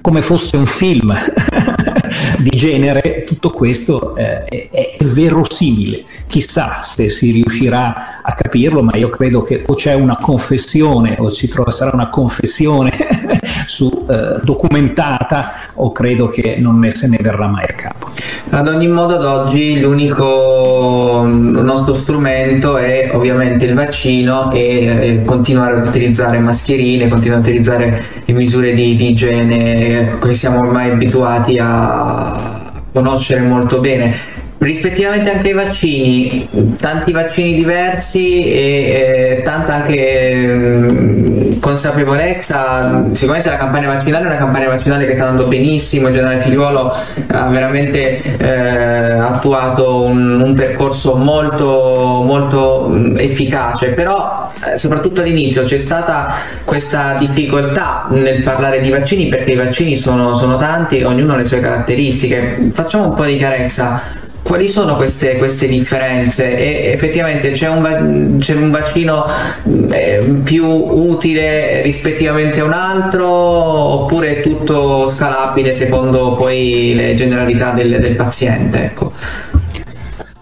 come 0.00 0.21
fosse 0.21 0.56
un 0.56 0.66
film 0.66 1.16
di 2.38 2.56
genere, 2.56 3.25
tutto 3.25 3.50
questo 3.50 4.16
eh, 4.16 4.45
è, 4.45 4.68
è, 4.71 5.04
verosimile. 5.04 6.04
Chissà 6.26 6.80
se 6.83 7.09
si 7.09 7.30
riuscirà 7.30 8.21
a 8.23 8.33
capirlo, 8.35 8.83
ma 8.83 8.97
io 8.97 9.09
credo 9.11 9.42
che 9.42 9.62
o 9.64 9.75
c'è 9.75 9.95
una 9.95 10.16
confessione 10.21 11.16
o 11.18 11.30
ci 11.30 11.49
trova, 11.49 11.71
sarà 11.71 11.92
una 11.95 12.09
confessione 12.09 12.90
su, 13.66 14.06
eh, 14.11 14.40
documentata 14.42 15.52
o 15.75 15.92
credo 15.92 16.26
che 16.26 16.56
non 16.59 16.80
ne, 16.80 16.90
se 16.90 17.06
ne 17.06 17.18
verrà 17.21 17.47
mai 17.47 17.64
a 17.64 17.75
capo. 17.75 18.11
Ad 18.50 18.66
ogni 18.66 18.88
modo 18.88 19.14
ad 19.14 19.25
oggi 19.25 19.78
l'unico 19.78 21.25
nostro 21.26 21.95
strumento 21.95 22.76
è 22.76 23.11
ovviamente 23.12 23.64
il 23.64 23.75
vaccino 23.75 24.50
e 24.50 24.61
eh, 24.61 25.25
continuare 25.25 25.76
ad 25.76 25.87
utilizzare 25.87 26.40
mascherine, 26.40 27.09
continuare 27.09 27.42
ad 27.42 27.47
utilizzare 27.47 28.02
le 28.25 28.35
misure 28.35 28.75
di, 28.75 28.97
di 28.97 29.11
igiene 29.11 30.18
che 30.21 30.35
siamo 30.35 30.59
ormai 30.59 30.90
abituati 30.90 31.59
a 31.61 32.73
conoscere 32.92 33.42
molto 33.42 33.78
bene 33.78 34.36
rispettivamente 34.58 35.30
anche 35.30 35.48
ai 35.48 35.54
vaccini, 35.54 36.48
tanti 36.78 37.12
vaccini 37.12 37.54
diversi 37.54 38.42
e 38.44 39.38
eh, 39.38 39.42
tanta 39.42 39.75
anche 39.75 40.34
mh, 40.34 41.60
consapevolezza. 41.60 43.04
Sicuramente 43.12 43.50
la 43.50 43.58
campagna 43.58 43.88
vaccinale 43.88 44.25
è 44.25 44.28
una 44.28 44.38
campagna 44.38 44.68
vaccinale 44.68 45.06
che 45.06 45.12
sta 45.12 45.28
andando 45.28 45.48
benissimo. 45.48 46.08
Il 46.08 46.14
generale 46.14 46.40
Figliuolo 46.40 46.94
ha 47.26 47.48
veramente 47.48 48.22
eh, 48.38 49.10
attuato 49.10 50.04
un, 50.04 50.40
un, 50.40 50.54
percorso 50.54 51.16
molto, 51.16 52.22
molto 52.25 52.88
mh, 52.88 53.18
efficace, 53.18 53.88
però 53.88 54.50
eh, 54.72 54.78
soprattutto 54.78 55.20
all'inizio 55.20 55.64
c'è 55.64 55.78
stata 55.78 56.34
questa 56.64 57.16
difficoltà 57.18 58.06
nel 58.10 58.42
parlare 58.42 58.80
di 58.80 58.88
vaccini 58.88 59.28
perché 59.28 59.52
i 59.52 59.56
vaccini 59.56 59.96
sono, 59.96 60.34
sono 60.34 60.56
tanti, 60.56 61.02
ognuno 61.02 61.34
ha 61.34 61.36
le 61.36 61.44
sue 61.44 61.60
caratteristiche. 61.60 62.70
Facciamo 62.72 63.08
un 63.08 63.14
po' 63.14 63.25
di 63.25 63.36
chiarezza 63.36 64.25
quali 64.46 64.68
sono 64.68 64.94
queste, 64.94 65.38
queste 65.38 65.66
differenze? 65.66 66.56
E 66.56 66.92
effettivamente 66.92 67.50
c'è 67.50 67.68
un, 67.68 68.36
c'è 68.38 68.54
un 68.54 68.70
vaccino 68.70 69.26
eh, 69.90 70.20
più 70.44 70.64
utile 70.64 71.82
rispettivamente 71.82 72.60
a 72.60 72.64
un 72.64 72.72
altro 72.72 73.26
oppure 73.26 74.36
è 74.36 74.40
tutto 74.42 75.08
scalabile 75.08 75.72
secondo 75.72 76.36
poi 76.36 76.92
le 76.94 77.14
generalità 77.14 77.72
del, 77.72 77.98
del 77.98 78.14
paziente? 78.14 78.84
Ecco. 78.84 79.12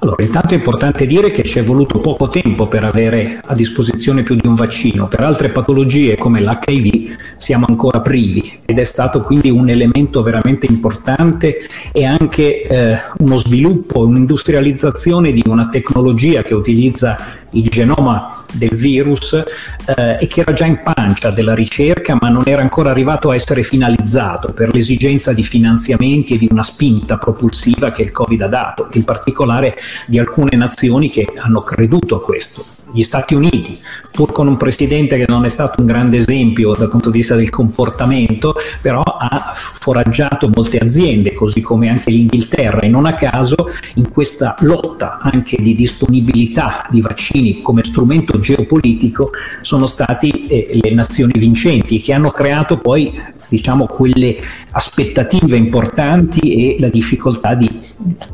Allora, 0.04 0.22
intanto 0.22 0.52
è 0.52 0.56
importante 0.56 1.06
dire 1.06 1.30
che 1.30 1.44
ci 1.44 1.58
è 1.58 1.64
voluto 1.64 1.98
poco 1.98 2.28
tempo 2.28 2.66
per 2.66 2.84
avere 2.84 3.40
a 3.42 3.54
disposizione 3.54 4.22
più 4.22 4.34
di 4.34 4.46
un 4.46 4.54
vaccino. 4.54 5.08
Per 5.08 5.20
altre 5.20 5.48
patologie 5.48 6.18
come 6.18 6.42
l'HIV 6.42 7.16
siamo 7.38 7.64
ancora 7.66 8.02
privi 8.02 8.60
ed 8.66 8.78
è 8.78 8.84
stato 8.84 9.22
quindi 9.22 9.48
un 9.48 9.70
elemento 9.70 10.22
veramente 10.22 10.66
importante 10.66 11.56
e 11.90 12.04
anche 12.04 12.64
eh, 12.64 12.98
uno 13.20 13.38
sviluppo, 13.38 14.06
un'industrializzazione 14.06 15.32
di 15.32 15.42
una 15.46 15.70
tecnologia 15.70 16.42
che 16.42 16.52
utilizza 16.52 17.16
il 17.52 17.70
genoma 17.70 18.43
del 18.54 18.74
virus 18.74 19.32
eh, 19.32 20.18
e 20.20 20.26
che 20.26 20.40
era 20.40 20.52
già 20.52 20.64
in 20.64 20.82
pancia 20.82 21.30
della 21.30 21.54
ricerca 21.54 22.16
ma 22.20 22.28
non 22.28 22.44
era 22.46 22.62
ancora 22.62 22.90
arrivato 22.90 23.30
a 23.30 23.34
essere 23.34 23.62
finalizzato 23.62 24.52
per 24.52 24.72
l'esigenza 24.72 25.32
di 25.32 25.42
finanziamenti 25.42 26.34
e 26.34 26.38
di 26.38 26.48
una 26.50 26.62
spinta 26.62 27.18
propulsiva 27.18 27.92
che 27.92 28.02
il 28.02 28.12
Covid 28.12 28.42
ha 28.42 28.48
dato, 28.48 28.88
in 28.92 29.04
particolare 29.04 29.76
di 30.06 30.18
alcune 30.18 30.56
nazioni 30.56 31.10
che 31.10 31.26
hanno 31.36 31.62
creduto 31.62 32.16
a 32.16 32.22
questo. 32.22 32.64
Gli 32.92 33.02
Stati 33.02 33.34
Uniti, 33.34 33.80
pur 34.14 34.30
con 34.30 34.46
un 34.46 34.56
presidente 34.56 35.16
che 35.16 35.24
non 35.26 35.44
è 35.44 35.48
stato 35.48 35.80
un 35.80 35.86
grande 35.86 36.18
esempio 36.18 36.72
dal 36.76 36.88
punto 36.88 37.10
di 37.10 37.18
vista 37.18 37.34
del 37.34 37.50
comportamento, 37.50 38.54
però 38.80 39.00
ha 39.00 39.50
foraggiato 39.52 40.48
molte 40.54 40.78
aziende, 40.78 41.34
così 41.34 41.60
come 41.60 41.88
anche 41.88 42.12
l'Inghilterra, 42.12 42.78
e 42.78 42.88
non 42.88 43.06
a 43.06 43.14
caso 43.14 43.70
in 43.94 44.08
questa 44.08 44.54
lotta 44.60 45.18
anche 45.20 45.60
di 45.60 45.74
disponibilità 45.74 46.86
di 46.90 47.00
vaccini 47.00 47.60
come 47.60 47.82
strumento 47.82 48.38
geopolitico 48.38 49.30
sono 49.62 49.86
stati 49.86 50.46
eh, 50.46 50.78
le 50.80 50.94
nazioni 50.94 51.32
vincenti 51.36 52.00
che 52.00 52.12
hanno 52.12 52.30
creato 52.30 52.78
poi 52.78 53.20
diciamo, 53.48 53.86
quelle 53.86 54.36
aspettative 54.70 55.56
importanti 55.56 56.54
e 56.54 56.76
la 56.80 56.88
difficoltà 56.88 57.54
di, 57.54 57.70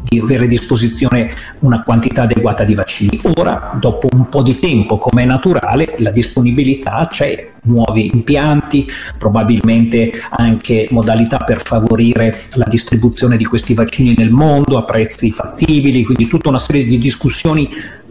di 0.08 0.18
avere 0.18 0.44
a 0.44 0.49
disposizione 0.49 1.34
una 1.60 1.82
quantità 1.82 2.22
adeguata 2.22 2.64
di 2.64 2.75
vaccini. 2.75 3.20
Ora, 3.37 3.76
dopo 3.78 4.08
un 4.12 4.28
po' 4.28 4.42
di 4.42 4.58
tempo, 4.58 4.96
come 4.96 5.22
è 5.22 5.26
naturale, 5.26 5.69
la 5.98 6.10
disponibilità 6.10 7.06
c'è, 7.10 7.50
nuovi 7.62 8.10
impianti, 8.12 8.88
probabilmente 9.18 10.12
anche 10.30 10.88
modalità 10.90 11.38
per 11.38 11.62
favorire 11.62 12.42
la 12.54 12.66
distribuzione 12.68 13.36
di 13.36 13.44
questi 13.44 13.74
vaccini 13.74 14.14
nel 14.16 14.30
mondo 14.30 14.78
a 14.78 14.84
prezzi 14.84 15.30
fattibili, 15.30 16.04
quindi 16.04 16.26
tutta 16.26 16.48
una 16.48 16.58
serie 16.58 16.84
di 16.84 16.98
discussioni 16.98 17.68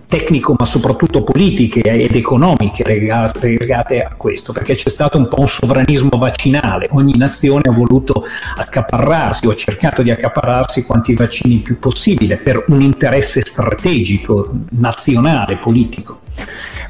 tecnico 0.09 0.55
ma 0.57 0.65
soprattutto 0.65 1.21
politiche 1.21 1.81
ed 1.81 2.15
economiche 2.15 2.83
legate 2.83 4.01
a 4.01 4.15
questo, 4.17 4.51
perché 4.51 4.73
c'è 4.73 4.89
stato 4.89 5.19
un 5.19 5.27
po' 5.27 5.41
un 5.41 5.47
sovranismo 5.47 6.17
vaccinale, 6.17 6.89
ogni 6.91 7.15
nazione 7.15 7.69
ha 7.69 7.71
voluto 7.71 8.25
accaparrarsi 8.57 9.45
o 9.45 9.51
ha 9.51 9.55
cercato 9.55 10.01
di 10.01 10.09
accaparrarsi 10.09 10.83
quanti 10.83 11.13
vaccini 11.13 11.57
più 11.57 11.77
possibile 11.77 12.37
per 12.37 12.65
un 12.69 12.81
interesse 12.81 13.41
strategico, 13.45 14.51
nazionale, 14.71 15.57
politico. 15.57 16.21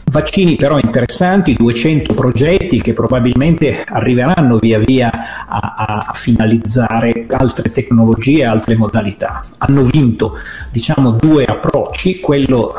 Vaccini 0.09 0.55
però 0.55 0.79
interessanti, 0.79 1.53
200 1.53 2.15
progetti 2.15 2.81
che 2.81 2.93
probabilmente 2.93 3.83
arriveranno 3.85 4.57
via 4.57 4.79
via 4.79 5.11
a, 5.47 6.05
a 6.07 6.13
finalizzare 6.13 7.27
altre 7.29 7.69
tecnologie, 7.69 8.43
altre 8.43 8.75
modalità. 8.75 9.45
Hanno 9.59 9.83
vinto 9.83 10.37
diciamo, 10.71 11.11
due 11.11 11.45
approcci, 11.45 12.19
quello, 12.21 12.73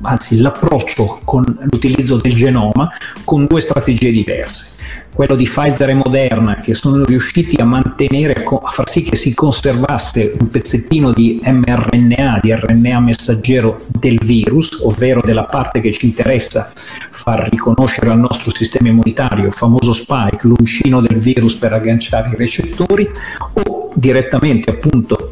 anzi 0.00 0.40
l'approccio 0.40 1.20
con 1.24 1.44
l'utilizzo 1.70 2.16
del 2.16 2.34
genoma 2.34 2.90
con 3.24 3.44
due 3.44 3.60
strategie 3.60 4.10
diverse 4.10 4.78
quello 5.20 5.36
di 5.36 5.44
Pfizer 5.44 5.90
e 5.90 5.92
Moderna, 5.92 6.60
che 6.60 6.72
sono 6.72 7.04
riusciti 7.04 7.60
a 7.60 7.66
mantenere, 7.66 8.42
a 8.42 8.70
far 8.70 8.88
sì 8.88 9.02
che 9.02 9.16
si 9.16 9.34
conservasse 9.34 10.34
un 10.40 10.48
pezzettino 10.48 11.12
di 11.12 11.38
mRNA, 11.44 12.40
di 12.40 12.54
RNA 12.54 13.00
messaggero 13.00 13.78
del 13.98 14.18
virus, 14.18 14.80
ovvero 14.82 15.20
della 15.22 15.44
parte 15.44 15.80
che 15.80 15.92
ci 15.92 16.06
interessa 16.06 16.72
far 17.10 17.50
riconoscere 17.50 18.08
al 18.08 18.18
nostro 18.18 18.50
sistema 18.50 18.88
immunitario, 18.88 19.44
il 19.44 19.52
famoso 19.52 19.92
spike, 19.92 20.46
l'uncino 20.46 21.02
del 21.02 21.18
virus 21.18 21.54
per 21.54 21.74
agganciare 21.74 22.30
i 22.30 22.36
recettori, 22.36 23.06
o 23.66 23.92
direttamente 23.92 24.70
appunto 24.70 25.28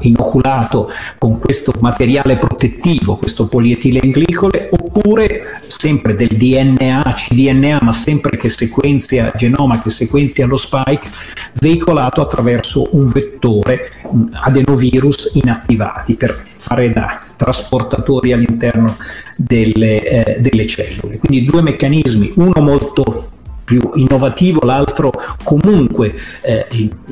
inoculato 0.00 0.90
con 1.18 1.38
questo 1.38 1.72
materiale 1.80 2.38
protettivo, 2.38 3.16
questo 3.16 3.46
polietilenglicole, 3.46 4.70
oppure 4.72 5.62
sempre 5.66 6.14
del 6.14 6.28
DNA, 6.28 7.02
cDNA, 7.02 7.78
ma 7.82 7.92
sempre 7.92 8.36
che 8.36 8.48
sequenzia 8.48 9.32
genoma, 9.34 9.80
che 9.80 9.90
sequenzia 9.90 10.46
lo 10.46 10.56
spike, 10.56 11.08
veicolato 11.54 12.20
attraverso 12.20 12.88
un 12.92 13.08
vettore, 13.08 13.92
un 14.10 14.28
adenovirus 14.32 15.32
inattivati 15.34 16.14
per 16.14 16.42
fare 16.58 16.90
da 16.90 17.22
trasportatori 17.36 18.32
all'interno 18.32 18.96
delle, 19.36 20.02
eh, 20.02 20.40
delle 20.40 20.66
cellule. 20.66 21.18
Quindi 21.18 21.46
due 21.46 21.62
meccanismi, 21.62 22.32
uno 22.36 22.60
molto 22.60 23.36
più 23.68 23.90
innovativo, 23.96 24.64
l'altro 24.64 25.12
comunque 25.44 26.14
eh, 26.40 26.66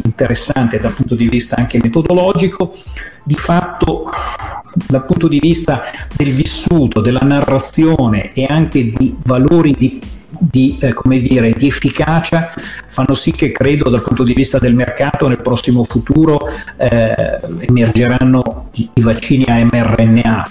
interessante 0.05 0.81
dal 0.81 0.95
punto 0.95 1.15
di 1.15 1.29
vista 1.29 1.57
anche 1.57 1.79
metodologico, 1.83 2.75
di 3.23 3.35
fatto 3.35 4.11
dal 4.73 5.05
punto 5.05 5.29
di 5.29 5.39
vista 5.39 5.83
del 6.17 6.33
vissuto, 6.33 7.03
della 7.03 7.21
narrazione 7.21 8.33
e 8.33 8.47
anche 8.49 8.91
di 8.91 9.15
valori 9.23 9.75
di 9.77 10.01
di, 10.39 10.77
eh, 10.81 10.93
dire, 11.21 11.53
di 11.53 11.67
efficacia 11.67 12.53
fanno 12.89 13.15
sì 13.15 13.31
che 13.31 13.53
credo 13.53 13.89
dal 13.89 14.03
punto 14.03 14.23
di 14.23 14.35
vista 14.35 14.59
del 14.59 14.75
mercato 14.75 15.29
nel 15.29 15.41
prossimo 15.41 15.85
futuro 15.85 16.41
eh, 16.77 17.41
emergeranno 17.61 18.69
i, 18.73 18.91
i, 18.95 19.01
vaccini 19.01 19.45
a 19.45 19.65
mRNA 19.65 20.49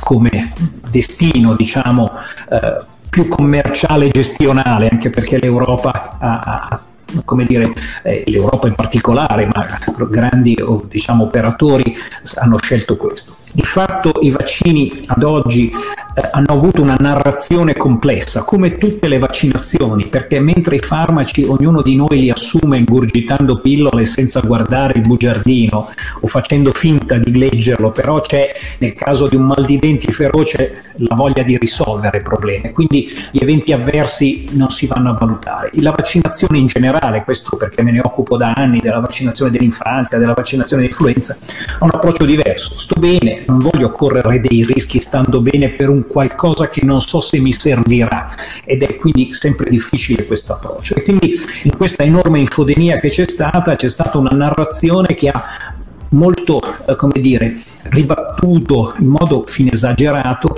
come 0.00 0.52
destino 0.90 1.54
diciamo 1.54 2.10
eh, 2.50 2.94
più 3.16 3.28
commerciale 3.28 4.08
e 4.08 4.10
gestionale 4.10 4.88
anche 4.88 5.08
perché 5.08 5.38
l'Europa 5.38 6.18
ha, 6.18 6.40
ha 6.68 6.82
come 7.24 7.46
dire, 7.46 7.72
eh, 8.02 8.24
l'Europa 8.26 8.66
in 8.66 8.74
particolare, 8.74 9.46
ma 9.46 9.66
grandi 10.10 10.54
diciamo, 10.86 11.24
operatori 11.24 11.96
hanno 12.34 12.58
scelto 12.58 12.98
questo. 12.98 13.45
Di 13.56 13.62
fatto 13.62 14.12
i 14.20 14.28
vaccini 14.28 15.04
ad 15.06 15.22
oggi 15.22 15.70
eh, 15.70 16.28
hanno 16.30 16.52
avuto 16.52 16.82
una 16.82 16.96
narrazione 16.98 17.74
complessa, 17.74 18.44
come 18.44 18.76
tutte 18.76 19.08
le 19.08 19.16
vaccinazioni, 19.16 20.08
perché 20.08 20.40
mentre 20.40 20.76
i 20.76 20.78
farmaci 20.80 21.44
ognuno 21.44 21.80
di 21.80 21.96
noi 21.96 22.20
li 22.20 22.28
assume 22.28 22.76
ingurgitando 22.76 23.62
pillole 23.62 24.04
senza 24.04 24.40
guardare 24.40 24.98
il 24.98 25.06
bugiardino 25.06 25.88
o 26.20 26.26
facendo 26.26 26.70
finta 26.70 27.16
di 27.16 27.34
leggerlo, 27.34 27.92
però 27.92 28.20
c'è 28.20 28.54
nel 28.76 28.92
caso 28.92 29.26
di 29.26 29.36
un 29.36 29.46
mal 29.46 29.64
di 29.64 29.78
denti 29.78 30.12
feroce 30.12 30.82
la 30.96 31.14
voglia 31.14 31.42
di 31.42 31.56
risolvere 31.56 32.20
problemi, 32.20 32.72
quindi 32.72 33.08
gli 33.30 33.38
eventi 33.42 33.72
avversi 33.72 34.48
non 34.50 34.70
si 34.70 34.86
vanno 34.86 35.10
a 35.10 35.16
valutare. 35.18 35.70
La 35.76 35.92
vaccinazione 35.92 36.58
in 36.58 36.66
generale, 36.66 37.24
questo 37.24 37.56
perché 37.56 37.82
me 37.82 37.90
ne 37.90 38.00
occupo 38.00 38.36
da 38.36 38.52
anni 38.52 38.80
della 38.80 39.00
vaccinazione 39.00 39.50
dell'infanzia, 39.50 40.18
della 40.18 40.34
vaccinazione 40.34 40.82
dell'influenza, 40.82 41.38
ha 41.78 41.84
un 41.84 41.90
approccio 41.94 42.26
diverso. 42.26 42.78
Sto 42.78 43.00
bene, 43.00 43.44
non 43.46 43.58
voglio 43.58 43.90
correre 43.90 44.40
dei 44.40 44.64
rischi 44.64 45.00
stando 45.00 45.40
bene 45.40 45.70
per 45.70 45.88
un 45.88 46.06
qualcosa 46.06 46.68
che 46.68 46.84
non 46.84 47.00
so 47.00 47.20
se 47.20 47.38
mi 47.38 47.52
servirà 47.52 48.34
ed 48.64 48.82
è 48.82 48.96
quindi 48.96 49.32
sempre 49.34 49.70
difficile 49.70 50.26
questo 50.26 50.54
approccio. 50.54 50.94
E 50.94 51.02
quindi 51.02 51.38
in 51.64 51.76
questa 51.76 52.02
enorme 52.02 52.40
infodemia 52.40 52.98
che 53.00 53.08
c'è 53.08 53.24
stata, 53.28 53.76
c'è 53.76 53.88
stata 53.88 54.18
una 54.18 54.36
narrazione 54.36 55.14
che 55.14 55.28
ha 55.28 55.74
molto, 56.10 56.60
eh, 56.86 56.96
come 56.96 57.20
dire, 57.20 57.56
ribattuto 57.84 58.94
in 58.98 59.06
modo 59.06 59.44
fin 59.46 59.68
esagerato 59.72 60.56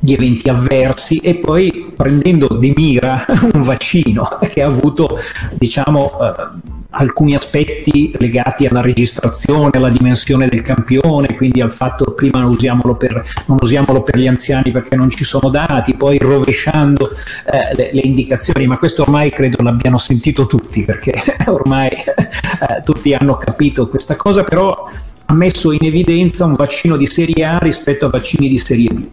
gli 0.00 0.12
eventi 0.12 0.48
avversi 0.48 1.18
e 1.18 1.36
poi 1.36 1.92
prendendo 1.96 2.56
di 2.56 2.72
mira 2.74 3.24
un 3.52 3.62
vaccino 3.62 4.38
che 4.52 4.62
ha 4.62 4.66
avuto, 4.66 5.18
diciamo, 5.54 6.12
eh, 6.20 6.76
alcuni 6.98 7.34
aspetti 7.34 8.12
legati 8.18 8.66
alla 8.66 8.80
registrazione, 8.80 9.70
alla 9.72 9.88
dimensione 9.88 10.48
del 10.48 10.62
campione, 10.62 11.36
quindi 11.36 11.60
al 11.60 11.72
fatto 11.72 12.12
prima 12.12 12.40
non 12.40 12.50
usiamolo 12.50 12.96
per, 12.96 13.24
non 13.46 13.58
usiamolo 13.60 14.02
per 14.02 14.18
gli 14.18 14.26
anziani 14.26 14.70
perché 14.72 14.96
non 14.96 15.08
ci 15.08 15.24
sono 15.24 15.48
dati, 15.48 15.94
poi 15.94 16.18
rovesciando 16.18 17.08
eh, 17.10 17.74
le, 17.74 17.90
le, 17.92 18.00
indicazioni, 18.00 18.66
ma 18.66 18.78
questo 18.78 19.02
ormai 19.02 19.30
credo 19.30 19.62
l'abbiano 19.62 19.98
sentito 19.98 20.46
tutti 20.46 20.82
perché 20.82 21.22
ormai 21.46 21.90
eh, 21.90 22.82
tutti 22.84 23.14
hanno 23.14 23.36
capito 23.36 23.88
questa 23.88 24.16
cosa, 24.16 24.42
però 24.42 24.88
ha 25.26 25.34
messo 25.34 25.72
in 25.72 25.84
evidenza 25.84 26.46
un 26.46 26.54
vaccino 26.54 26.96
di 26.96 27.06
serie 27.06 27.44
A 27.44 27.58
rispetto 27.58 28.06
a 28.06 28.10
vaccini 28.10 28.48
di 28.48 28.58
serie 28.58 28.88
B. 28.88 29.06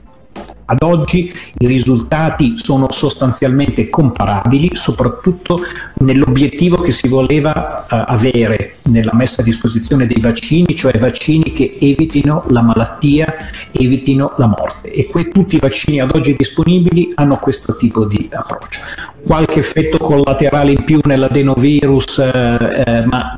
Ad 0.67 0.81
oggi 0.81 1.31
i 1.59 1.67
risultati 1.67 2.57
sono 2.57 2.91
sostanzialmente 2.91 3.87
comparabili, 3.89 4.71
soprattutto 4.73 5.59
nell'obiettivo 5.99 6.77
che 6.77 6.91
si 6.91 7.07
voleva 7.07 7.85
uh, 7.87 7.95
avere 8.07 8.77
nella 8.83 9.11
messa 9.13 9.41
a 9.41 9.45
disposizione 9.45 10.07
dei 10.07 10.19
vaccini, 10.19 10.75
cioè 10.75 10.97
vaccini 10.97 11.51
che 11.53 11.77
evitino 11.79 12.45
la 12.49 12.63
malattia, 12.63 13.35
evitino 13.71 14.33
la 14.37 14.47
morte. 14.47 14.91
E 14.91 15.05
que- 15.05 15.27
tutti 15.27 15.55
i 15.55 15.59
vaccini 15.59 15.99
ad 15.99 16.11
oggi 16.15 16.35
disponibili 16.35 17.11
hanno 17.13 17.37
questo 17.37 17.75
tipo 17.77 18.05
di 18.05 18.27
approccio. 18.31 18.79
Qualche 19.23 19.59
effetto 19.59 19.99
collaterale 19.99 20.71
in 20.71 20.83
più 20.83 20.99
nell'adenovirus, 21.03 22.19
eh, 22.19 22.83
eh, 22.85 23.05
ma 23.05 23.37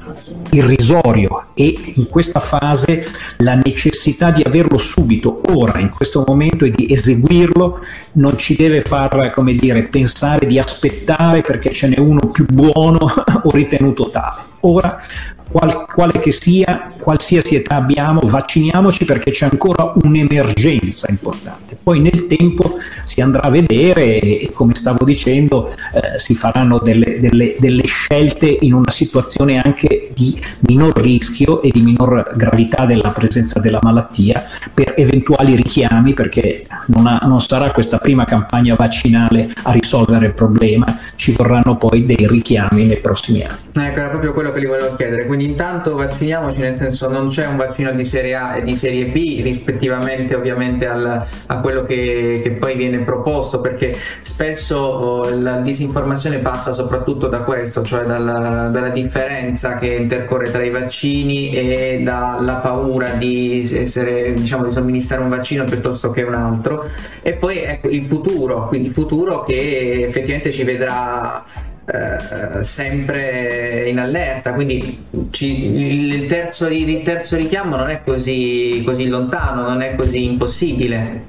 irrisorio 0.51 1.47
e 1.53 1.93
in 1.95 2.07
questa 2.07 2.39
fase 2.39 3.07
la 3.37 3.55
necessità 3.55 4.31
di 4.31 4.43
averlo 4.43 4.77
subito, 4.77 5.41
ora, 5.49 5.79
in 5.79 5.89
questo 5.89 6.23
momento 6.25 6.65
e 6.65 6.71
di 6.71 6.91
eseguirlo 7.17 7.79
non 8.13 8.37
ci 8.37 8.55
deve 8.55 8.81
far, 8.81 9.31
come 9.33 9.55
dire, 9.55 9.83
pensare 9.83 10.45
di 10.45 10.59
aspettare 10.59 11.41
perché 11.41 11.71
ce 11.71 11.87
n'è 11.87 11.99
uno 11.99 12.29
più 12.29 12.45
buono 12.45 12.99
o 13.43 13.49
ritenuto 13.51 14.09
tale. 14.09 14.41
Ora 14.61 15.01
qual, 15.49 15.85
quale 15.87 16.19
che 16.19 16.31
sia, 16.31 16.93
qualsiasi 16.99 17.55
età 17.55 17.75
abbiamo, 17.75 18.21
vacciniamoci 18.23 19.05
perché 19.05 19.31
c'è 19.31 19.47
ancora 19.49 19.93
un'emergenza 19.95 21.07
importante. 21.09 21.77
Poi 21.81 21.99
nel 22.01 22.27
tempo 22.27 22.77
si 23.03 23.21
andrà 23.21 23.43
a 23.43 23.49
vedere 23.49 24.19
e 24.19 24.51
come 24.53 24.75
stavo 24.75 25.05
dicendo 25.05 25.69
eh, 25.69 26.19
si 26.19 26.35
faranno 26.35 26.79
delle, 26.79 27.17
delle, 27.19 27.55
delle, 27.59 27.85
scelte 27.85 28.57
in 28.61 28.73
una 28.73 28.91
situazione 28.91 29.61
anche 29.61 30.09
di 30.13 30.39
minor 30.67 30.97
rischio 30.99 31.61
e 31.61 31.71
di 31.71 31.81
minor 31.81 32.33
gravità 32.35 32.85
della 32.85 33.09
presenza 33.09 33.59
della 33.59 33.79
malattia 33.81 34.43
per 34.73 34.93
eventuali 34.97 35.55
richiami 35.55 36.13
perché 36.13 36.65
non, 36.87 37.07
ha, 37.07 37.19
non 37.23 37.41
sarà 37.41 37.71
questa 37.71 37.97
prima 37.99 38.25
campagna 38.25 38.75
vaccinale 38.75 39.53
a 39.63 39.71
risolvere 39.71 40.27
il 40.27 40.33
problema, 40.33 40.99
ci 41.15 41.31
vorranno 41.31 41.77
poi 41.77 42.05
dei 42.05 42.27
richiami 42.27 42.85
nei 42.85 42.97
prossimi 42.97 43.43
anni. 43.43 43.57
Ecco, 43.73 43.99
era 43.99 44.09
proprio 44.09 44.33
quello 44.33 44.51
che 44.51 44.59
gli 44.59 44.67
volevo 44.67 44.95
chiedere. 44.95 45.25
Quindi 45.25 45.36
intanto 45.41 45.95
vacciniamoci, 45.95 46.59
nel 46.59 46.75
senso 46.75 47.09
non 47.09 47.29
c'è 47.29 47.47
un 47.47 47.57
vaccino 47.57 47.91
di 47.91 48.03
serie 48.03 48.35
A 48.35 48.57
e 48.57 48.63
di 48.63 48.75
serie 48.75 49.05
B 49.05 49.41
rispettivamente 49.41 50.35
ovviamente 50.35 50.87
al, 50.87 51.25
a 51.45 51.59
quello 51.59 51.83
che, 51.83 52.41
che, 52.43 52.51
poi 52.53 52.75
viene 52.75 52.99
proposto, 52.99 53.59
perché 53.59 53.95
spesso 54.21 54.77
oh, 54.77 55.39
la 55.39 55.59
disinformazione 55.59 56.39
passa 56.39 56.73
soprattutto 56.73 57.27
da 57.27 57.39
questo, 57.39 57.83
cioè 57.83 58.05
dalla, 58.05 58.69
dalla, 58.69 58.89
differenza 58.89 59.77
che 59.77 59.87
intercorre 59.93 60.49
tra 60.49 60.63
i 60.63 60.69
vaccini 60.69 61.51
e 61.51 62.01
dalla 62.03 62.55
paura 62.55 63.11
di 63.11 63.67
essere, 63.73 64.33
diciamo, 64.33 64.65
di 64.65 64.71
somministrare 64.71 65.21
un 65.21 65.29
vaccino 65.29 65.63
piuttosto 65.65 66.11
che 66.11 66.23
un 66.23 66.33
altro. 66.33 66.89
E 67.21 67.33
poi 67.33 67.59
ecco 67.59 67.89
il 67.89 68.05
futuro, 68.05 68.67
quindi 68.67 68.87
il 68.87 68.93
futuro 68.93 69.43
che 69.43 70.05
effettivamente 70.07 70.51
ci 70.51 70.63
vedrà 70.63 71.43
eh, 71.89 72.63
sempre 72.65 73.89
in 73.89 73.97
allerta, 73.97 74.53
quindi 74.53 75.05
ci, 75.31 75.73
il, 75.73 76.27
terzo, 76.27 76.67
il, 76.67 77.01
terzo, 77.01 77.37
richiamo 77.37 77.77
non 77.77 77.89
è 77.89 78.01
così, 78.03 78.81
così 78.85 79.07
lontano, 79.07 79.61
non 79.61 79.81
è 79.81 79.95
così 79.95 80.25
impossibile. 80.25 81.25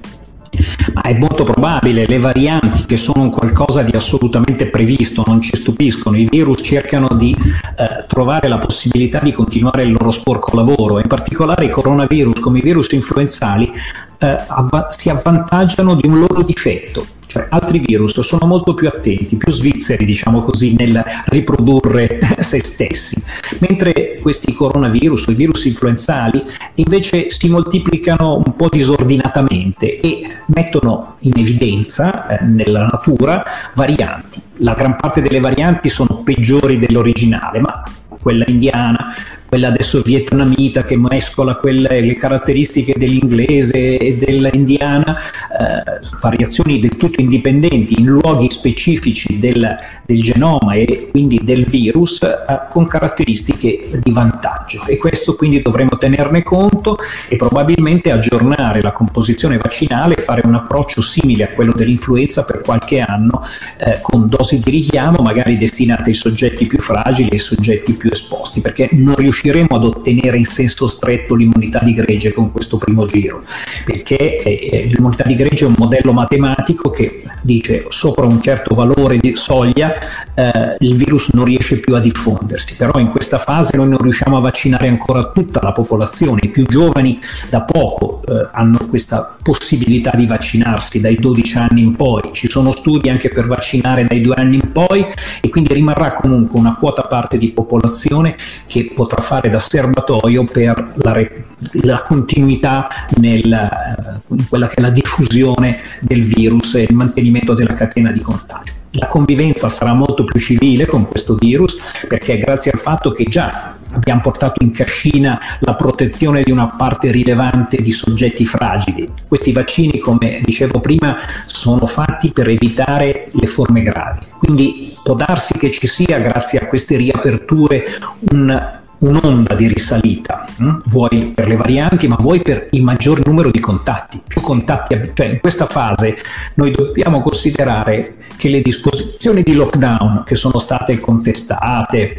Ma 0.94 1.02
è 1.02 1.14
molto 1.14 1.44
probabile, 1.44 2.06
le 2.06 2.18
varianti 2.18 2.86
che 2.86 2.96
sono 2.96 3.30
qualcosa 3.30 3.82
di 3.82 3.92
assolutamente 3.92 4.66
previsto 4.66 5.22
non 5.24 5.40
ci 5.40 5.56
stupiscono, 5.56 6.16
i 6.16 6.26
virus 6.28 6.60
cercano 6.64 7.06
di 7.16 7.36
eh, 7.76 8.04
trovare 8.08 8.48
la 8.48 8.58
possibilità 8.58 9.20
di 9.20 9.30
continuare 9.30 9.84
il 9.84 9.92
loro 9.92 10.10
sporco 10.10 10.56
lavoro, 10.56 10.98
in 10.98 11.06
particolare 11.06 11.66
i 11.66 11.70
coronavirus 11.70 12.40
come 12.40 12.58
i 12.58 12.62
virus 12.62 12.90
influenzali 12.90 13.70
eh, 14.18 14.44
avva- 14.48 14.90
si 14.90 15.08
avvantaggiano 15.08 15.94
di 15.94 16.08
un 16.08 16.18
loro 16.18 16.42
difetto, 16.42 17.06
cioè 17.28 17.46
altri 17.50 17.78
virus 17.78 18.18
sono 18.20 18.46
molto 18.46 18.74
più 18.74 18.88
attenti, 18.88 19.36
più 19.36 19.52
svizzeri 19.52 20.04
diciamo 20.04 20.42
così 20.42 20.74
nel 20.76 21.04
riprodurre 21.26 22.18
se 22.40 22.58
stessi, 22.64 23.22
mentre 23.58 24.18
questi 24.20 24.52
coronavirus 24.54 25.26
i 25.28 25.34
virus 25.34 25.66
influenzali 25.66 26.42
invece 26.74 27.30
si 27.30 27.48
moltiplicano 27.48 28.42
un 28.44 28.56
po' 28.56 28.68
disordinatamente 28.68 30.00
e 30.00 30.22
mettono 30.46 31.16
in 31.20 31.34
evidenza 31.36 32.26
eh, 32.26 32.44
nella 32.44 32.86
natura 32.90 33.44
varianti. 33.74 34.40
La 34.60 34.72
gran 34.72 34.96
parte 34.96 35.20
delle 35.20 35.40
varianti 35.40 35.88
sono 35.88 36.22
peggiori 36.24 36.78
dell'originale, 36.78 37.60
ma 37.60 37.82
quella 38.20 38.44
indiana, 38.48 39.14
quella 39.48 39.68
adesso 39.68 40.02
vietnamita 40.02 40.84
che 40.84 40.98
mescola 40.98 41.54
quelle, 41.54 42.02
le 42.02 42.14
caratteristiche 42.14 42.92
dell'inglese 42.98 43.96
e 43.96 44.16
dell'indiana, 44.16 45.16
eh, 45.16 46.06
variazioni 46.20 46.78
del 46.78 46.96
tutto 46.96 47.22
indipendenti 47.22 47.98
in 47.98 48.06
luoghi 48.06 48.50
specifici 48.50 49.38
del, 49.38 49.74
del 50.04 50.20
genoma 50.20 50.74
e 50.74 51.08
quindi 51.10 51.40
del 51.42 51.64
virus 51.64 52.20
eh, 52.22 52.36
con 52.68 52.86
caratteristiche 52.86 53.88
di 54.02 54.10
vantaggio. 54.10 54.84
E 54.86 54.98
questo 54.98 55.34
quindi 55.34 55.62
dovremo 55.62 55.96
tenerne 55.96 56.42
conto 56.42 56.98
e 57.26 57.36
probabilmente 57.36 58.10
aggiornare 58.10 58.82
la 58.82 58.92
composizione 58.92 59.56
vaccinale 59.56 60.16
e 60.16 60.20
fare 60.20 60.42
un 60.44 60.56
approccio 60.56 61.00
simile 61.00 61.44
a 61.44 61.48
quello 61.52 61.72
dell'influenza 61.72 62.44
per 62.44 62.60
qualche 62.60 63.00
anno 63.00 63.46
eh, 63.78 64.00
con 64.02 64.28
dosi 64.28 64.60
di 64.60 64.70
richiamo 64.70 65.22
magari 65.22 65.56
destinate 65.56 66.10
ai 66.10 66.14
soggetti 66.14 66.66
più 66.66 66.80
fragili 66.80 67.30
e 67.30 67.32
ai 67.34 67.38
soggetti 67.38 67.94
più 67.94 68.10
esposti 68.12 68.60
perché 68.60 68.90
non 68.92 69.14
riusciamo 69.14 69.36
riusciremo 69.38 69.76
ad 69.76 69.84
ottenere 69.84 70.38
in 70.38 70.44
senso 70.44 70.86
stretto 70.88 71.34
l'immunità 71.34 71.80
di 71.82 71.94
gregge 71.94 72.32
con 72.32 72.50
questo 72.50 72.76
primo 72.76 73.06
giro, 73.06 73.44
perché 73.84 74.36
eh, 74.36 74.86
l'immunità 74.86 75.24
di 75.24 75.36
gregge 75.36 75.64
è 75.64 75.68
un 75.68 75.74
modello 75.78 76.12
matematico 76.12 76.90
che 76.90 77.22
dice 77.48 77.86
sopra 77.88 78.26
un 78.26 78.42
certo 78.42 78.74
valore 78.74 79.16
di 79.16 79.34
soglia 79.34 79.94
eh, 80.34 80.76
il 80.80 80.94
virus 80.96 81.30
non 81.32 81.46
riesce 81.46 81.80
più 81.80 81.94
a 81.94 82.00
diffondersi, 82.00 82.76
però 82.76 83.00
in 83.00 83.08
questa 83.08 83.38
fase 83.38 83.76
noi 83.78 83.88
non 83.88 83.98
riusciamo 83.98 84.36
a 84.36 84.40
vaccinare 84.40 84.86
ancora 84.86 85.30
tutta 85.30 85.60
la 85.62 85.72
popolazione, 85.72 86.40
i 86.42 86.48
più 86.50 86.66
giovani 86.66 87.18
da 87.48 87.62
poco 87.62 88.22
eh, 88.28 88.48
hanno 88.52 88.78
questa 88.88 89.36
possibilità 89.42 90.12
di 90.14 90.26
vaccinarsi. 90.26 91.00
Dai 91.00 91.16
12 91.16 91.56
anni 91.56 91.80
in 91.80 91.96
poi, 91.96 92.30
ci 92.32 92.48
sono 92.48 92.70
studi 92.70 93.08
anche 93.08 93.30
per 93.30 93.46
vaccinare 93.46 94.04
dai 94.04 94.20
due 94.20 94.34
anni 94.36 94.56
in 94.56 94.70
poi 94.70 95.06
e 95.40 95.48
quindi 95.48 95.72
rimarrà 95.72 96.12
comunque 96.12 96.60
una 96.60 96.76
quota 96.76 97.02
parte 97.02 97.38
di 97.38 97.50
popolazione 97.50 98.36
che 98.66 98.92
potrà 98.94 99.22
fare 99.22 99.48
da 99.48 99.58
serbatoio 99.58 100.44
per 100.44 100.92
la, 100.96 101.12
re- 101.12 101.44
la 101.82 102.02
continuità 102.06 102.88
nel, 103.16 103.50
eh, 103.50 104.34
in 104.34 104.46
quella 104.48 104.68
che 104.68 104.74
è 104.74 104.80
la 104.80 104.90
diffusione 104.90 105.78
del 106.00 106.22
virus 106.22 106.74
e 106.74 106.82
il 106.82 106.94
mantenimento 106.94 107.37
della 107.54 107.74
catena 107.74 108.10
di 108.10 108.20
contagio. 108.20 108.72
La 108.92 109.06
convivenza 109.06 109.68
sarà 109.68 109.92
molto 109.92 110.24
più 110.24 110.40
civile 110.40 110.86
con 110.86 111.06
questo 111.06 111.34
virus 111.34 111.76
perché 112.08 112.38
grazie 112.38 112.70
al 112.70 112.78
fatto 112.78 113.12
che 113.12 113.24
già 113.24 113.76
abbiamo 113.92 114.20
portato 114.20 114.62
in 114.62 114.70
cascina 114.70 115.38
la 115.60 115.74
protezione 115.74 116.42
di 116.42 116.50
una 116.50 116.68
parte 116.68 117.10
rilevante 117.10 117.76
di 117.82 117.92
soggetti 117.92 118.46
fragili. 118.46 119.08
Questi 119.26 119.52
vaccini, 119.52 119.98
come 119.98 120.40
dicevo 120.42 120.80
prima, 120.80 121.18
sono 121.46 121.86
fatti 121.86 122.32
per 122.32 122.48
evitare 122.48 123.28
le 123.30 123.46
forme 123.46 123.82
gravi. 123.82 124.26
Quindi 124.38 124.96
può 125.02 125.14
darsi 125.14 125.58
che 125.58 125.70
ci 125.70 125.86
sia, 125.86 126.18
grazie 126.18 126.58
a 126.58 126.66
queste 126.66 126.96
riaperture, 126.96 127.84
un 128.30 128.77
un'onda 128.98 129.54
di 129.54 129.68
risalita, 129.68 130.46
hm? 130.56 130.82
vuoi 130.86 131.32
per 131.34 131.48
le 131.48 131.56
varianti, 131.56 132.08
ma 132.08 132.16
vuoi 132.18 132.40
per 132.40 132.68
il 132.72 132.82
maggior 132.82 133.24
numero 133.26 133.50
di 133.50 133.60
contatti. 133.60 134.20
Più 134.26 134.40
contatti, 134.40 135.12
cioè 135.14 135.26
in 135.26 135.40
questa 135.40 135.66
fase 135.66 136.16
noi 136.54 136.72
dobbiamo 136.72 137.20
considerare 137.20 138.14
che 138.36 138.48
le 138.48 138.62
disposizioni 138.62 139.42
di 139.42 139.54
lockdown 139.54 140.22
che 140.24 140.34
sono 140.34 140.58
state 140.58 141.00
contestate, 141.00 142.18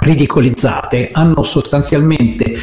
ridicolizzate 0.00 1.10
hanno 1.12 1.42
sostanzialmente 1.42 2.58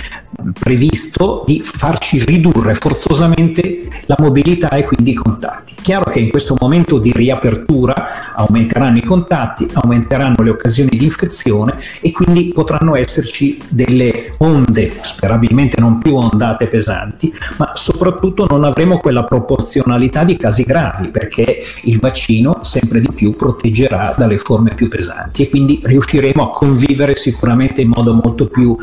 previsto 0.58 1.44
di 1.46 1.62
farci 1.62 2.24
ridurre 2.24 2.74
forzosamente 2.74 3.88
la 4.06 4.15
mobilità 4.20 4.70
e 4.70 4.86
quindi 4.86 5.12
i 5.12 5.15
contatti. 5.15 5.76
Chiaro 5.82 6.10
che 6.10 6.20
in 6.20 6.30
questo 6.30 6.56
momento 6.60 6.98
di 7.00 7.12
riapertura 7.12 8.34
aumenteranno 8.36 8.98
i 8.98 9.04
contatti, 9.04 9.67
aumenteranno 9.72 10.44
le 10.44 10.50
occasioni 10.50 10.98
di 10.98 11.04
infezione 11.04 11.80
e 12.02 12.12
quindi 12.12 12.52
potranno 12.54 12.96
esserci 12.96 13.60
delle 13.70 14.34
onde, 14.38 14.91
sperabilmente 15.02 15.80
non 15.80 16.00
più 16.00 16.15
ondate 16.15 16.67
pesanti, 16.67 17.34
ma 17.58 17.72
soprattutto 17.76 18.46
non 18.50 18.63
avremo 18.63 18.98
quella 18.98 19.24
proporzionalità 19.24 20.24
di 20.24 20.38
casi 20.38 20.63
gravi 20.63 21.10
perché 21.10 21.63
il 21.84 22.00
vaccino 22.00 22.60
sempre 22.63 23.02
di 23.02 23.12
più 23.13 23.36
proteggerà 23.36 24.15
dalle 24.17 24.38
forme 24.38 24.74
più 24.74 24.88
pesanti 24.88 25.44
e 25.44 25.50
quindi 25.50 25.82
riusciremo 25.84 26.44
a 26.44 26.50
convivere 26.52 27.15
sicuramente 27.22 27.82
in 27.82 27.90
modo 27.90 28.14
molto 28.14 28.48
più 28.48 28.76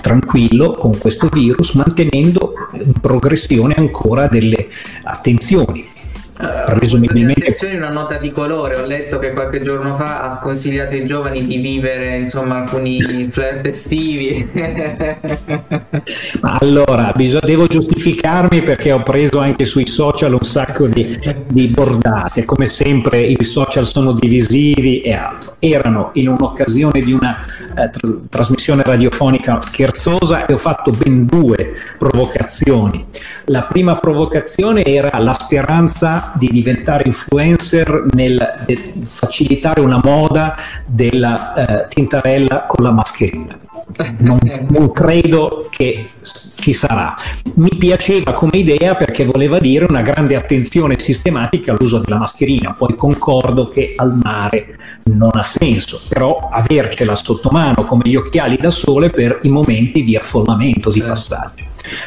tranquillo 0.00 0.72
con 0.72 0.96
questo 0.96 1.28
virus 1.28 1.74
mantenendo 1.74 2.52
in 2.72 2.92
progressione 3.00 3.74
ancora 3.74 4.28
delle 4.28 4.68
attenzioni 5.02 5.84
presumibilmente 6.38 7.56
una 7.74 7.90
nota 7.90 8.16
di 8.16 8.30
colore. 8.30 8.76
Ho 8.78 8.86
letto 8.86 9.18
che 9.18 9.32
qualche 9.32 9.62
giorno 9.62 9.96
fa 9.96 10.22
ha 10.22 10.38
consigliato 10.38 10.94
ai 10.94 11.06
giovani 11.06 11.44
di 11.44 11.56
vivere 11.58 12.16
insomma 12.16 12.62
alcuni 12.62 13.00
flirt 13.30 13.66
estivi 13.66 14.48
allora 16.42 17.12
bisog- 17.14 17.44
devo 17.44 17.66
giustificarmi 17.66 18.62
perché 18.62 18.92
ho 18.92 19.02
preso 19.02 19.38
anche 19.40 19.64
sui 19.64 19.86
social 19.86 20.32
un 20.32 20.42
sacco 20.42 20.86
di, 20.86 21.18
di 21.48 21.66
bordate. 21.66 22.44
Come 22.44 22.68
sempre 22.68 23.20
i 23.20 23.42
social 23.42 23.86
sono 23.86 24.12
divisivi 24.12 25.00
e 25.00 25.12
altro. 25.14 25.56
Erano 25.58 26.10
in 26.14 26.28
un'occasione 26.28 27.00
di 27.00 27.12
una 27.12 27.36
eh, 27.76 27.90
tr- 27.90 28.28
trasmissione 28.28 28.82
radiofonica 28.84 29.60
scherzosa 29.60 30.46
e 30.46 30.52
ho 30.52 30.56
fatto 30.56 30.92
ben 30.92 31.26
due 31.26 31.74
provocazioni. 31.98 33.06
La 33.46 33.62
prima 33.62 33.96
provocazione 33.96 34.84
era 34.84 35.18
la 35.18 35.32
speranza 35.32 36.27
di 36.34 36.48
diventare 36.50 37.04
influencer 37.06 38.06
nel 38.12 38.64
facilitare 39.02 39.80
una 39.80 40.00
moda 40.02 40.56
della 40.86 41.54
eh, 41.54 41.88
tintarella 41.88 42.64
con 42.66 42.84
la 42.84 42.92
mascherina. 42.92 43.58
Non, 44.18 44.38
non, 44.68 44.92
credo 44.92 45.68
che 45.70 46.10
ci 46.20 46.72
sarà. 46.72 47.16
Mi 47.54 47.74
piaceva 47.78 48.32
come 48.34 48.58
idea 48.58 48.94
perché 48.96 49.24
voleva 49.24 49.58
dire 49.58 49.86
una 49.88 50.02
grande 50.02 50.36
attenzione 50.36 50.98
sistematica 50.98 51.72
all'uso 51.72 51.98
della 51.98 52.18
mascherina, 52.18 52.74
poi 52.74 52.94
concordo 52.94 53.68
che 53.68 53.94
al 53.96 54.18
mare 54.22 54.78
non 55.04 55.30
ha 55.32 55.42
senso, 55.42 56.00
però 56.06 56.50
avercela 56.52 57.14
sotto 57.14 57.48
mano 57.50 57.84
come 57.84 58.02
gli 58.04 58.16
occhiali 58.16 58.58
da 58.58 58.70
sole 58.70 59.08
per 59.08 59.40
i 59.42 59.48
momenti 59.48 60.04
di 60.04 60.16
affollamento, 60.16 60.90
di 60.90 61.00
passaggio. 61.00 61.64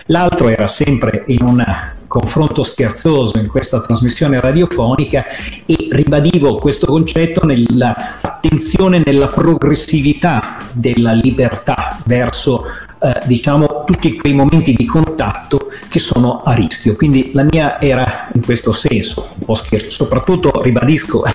L'altro 0.08 0.50
era 0.50 0.68
sempre 0.68 1.24
in 1.28 1.42
un 1.42 1.64
confronto 2.12 2.62
scherzoso 2.62 3.38
in 3.38 3.48
questa 3.48 3.80
trasmissione 3.80 4.42
radiofonica 4.42 5.24
e 5.66 5.88
ribadivo 5.90 6.56
questo 6.56 6.88
concetto 6.88 7.46
nell'attenzione 7.46 9.02
nella 9.06 9.28
progressività 9.28 10.58
della 10.74 11.14
libertà 11.14 11.98
verso 12.04 12.66
eh, 13.00 13.22
diciamo 13.26 13.86
tutti 13.86 14.18
quei 14.18 14.34
momenti 14.34 14.74
di 14.74 14.86
contatto 14.86 15.72
che 15.88 16.00
sono 16.00 16.44
a 16.44 16.52
rischio. 16.52 16.98
Quindi 16.98 17.32
la 17.34 17.44
mia 17.50 17.80
era 17.80 18.28
in 18.34 18.44
questo 18.44 18.74
senso, 18.74 19.30
un 19.40 19.46
po' 19.46 19.56
scherzo, 19.56 20.04
soprattutto 20.04 20.62
ribadisco 20.62 21.24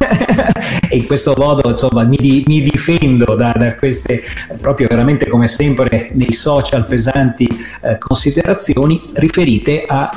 e 0.91 0.97
in 0.97 1.07
questo 1.07 1.35
modo 1.39 1.71
insomma 1.71 2.05
mi, 2.05 2.45
mi 2.47 2.63
difendo 2.63 3.35
da, 3.35 3.53
da, 3.57 3.75
queste 3.77 4.23
proprio 4.61 4.89
veramente 4.89 5.27
come 5.27 5.47
sempre 5.47 6.11
nei 6.13 6.33
social 6.33 6.87
pesanti 6.87 7.49
eh, 7.83 7.97
considerazioni 7.99 9.11
riferite 9.15 9.85
a 9.87 10.11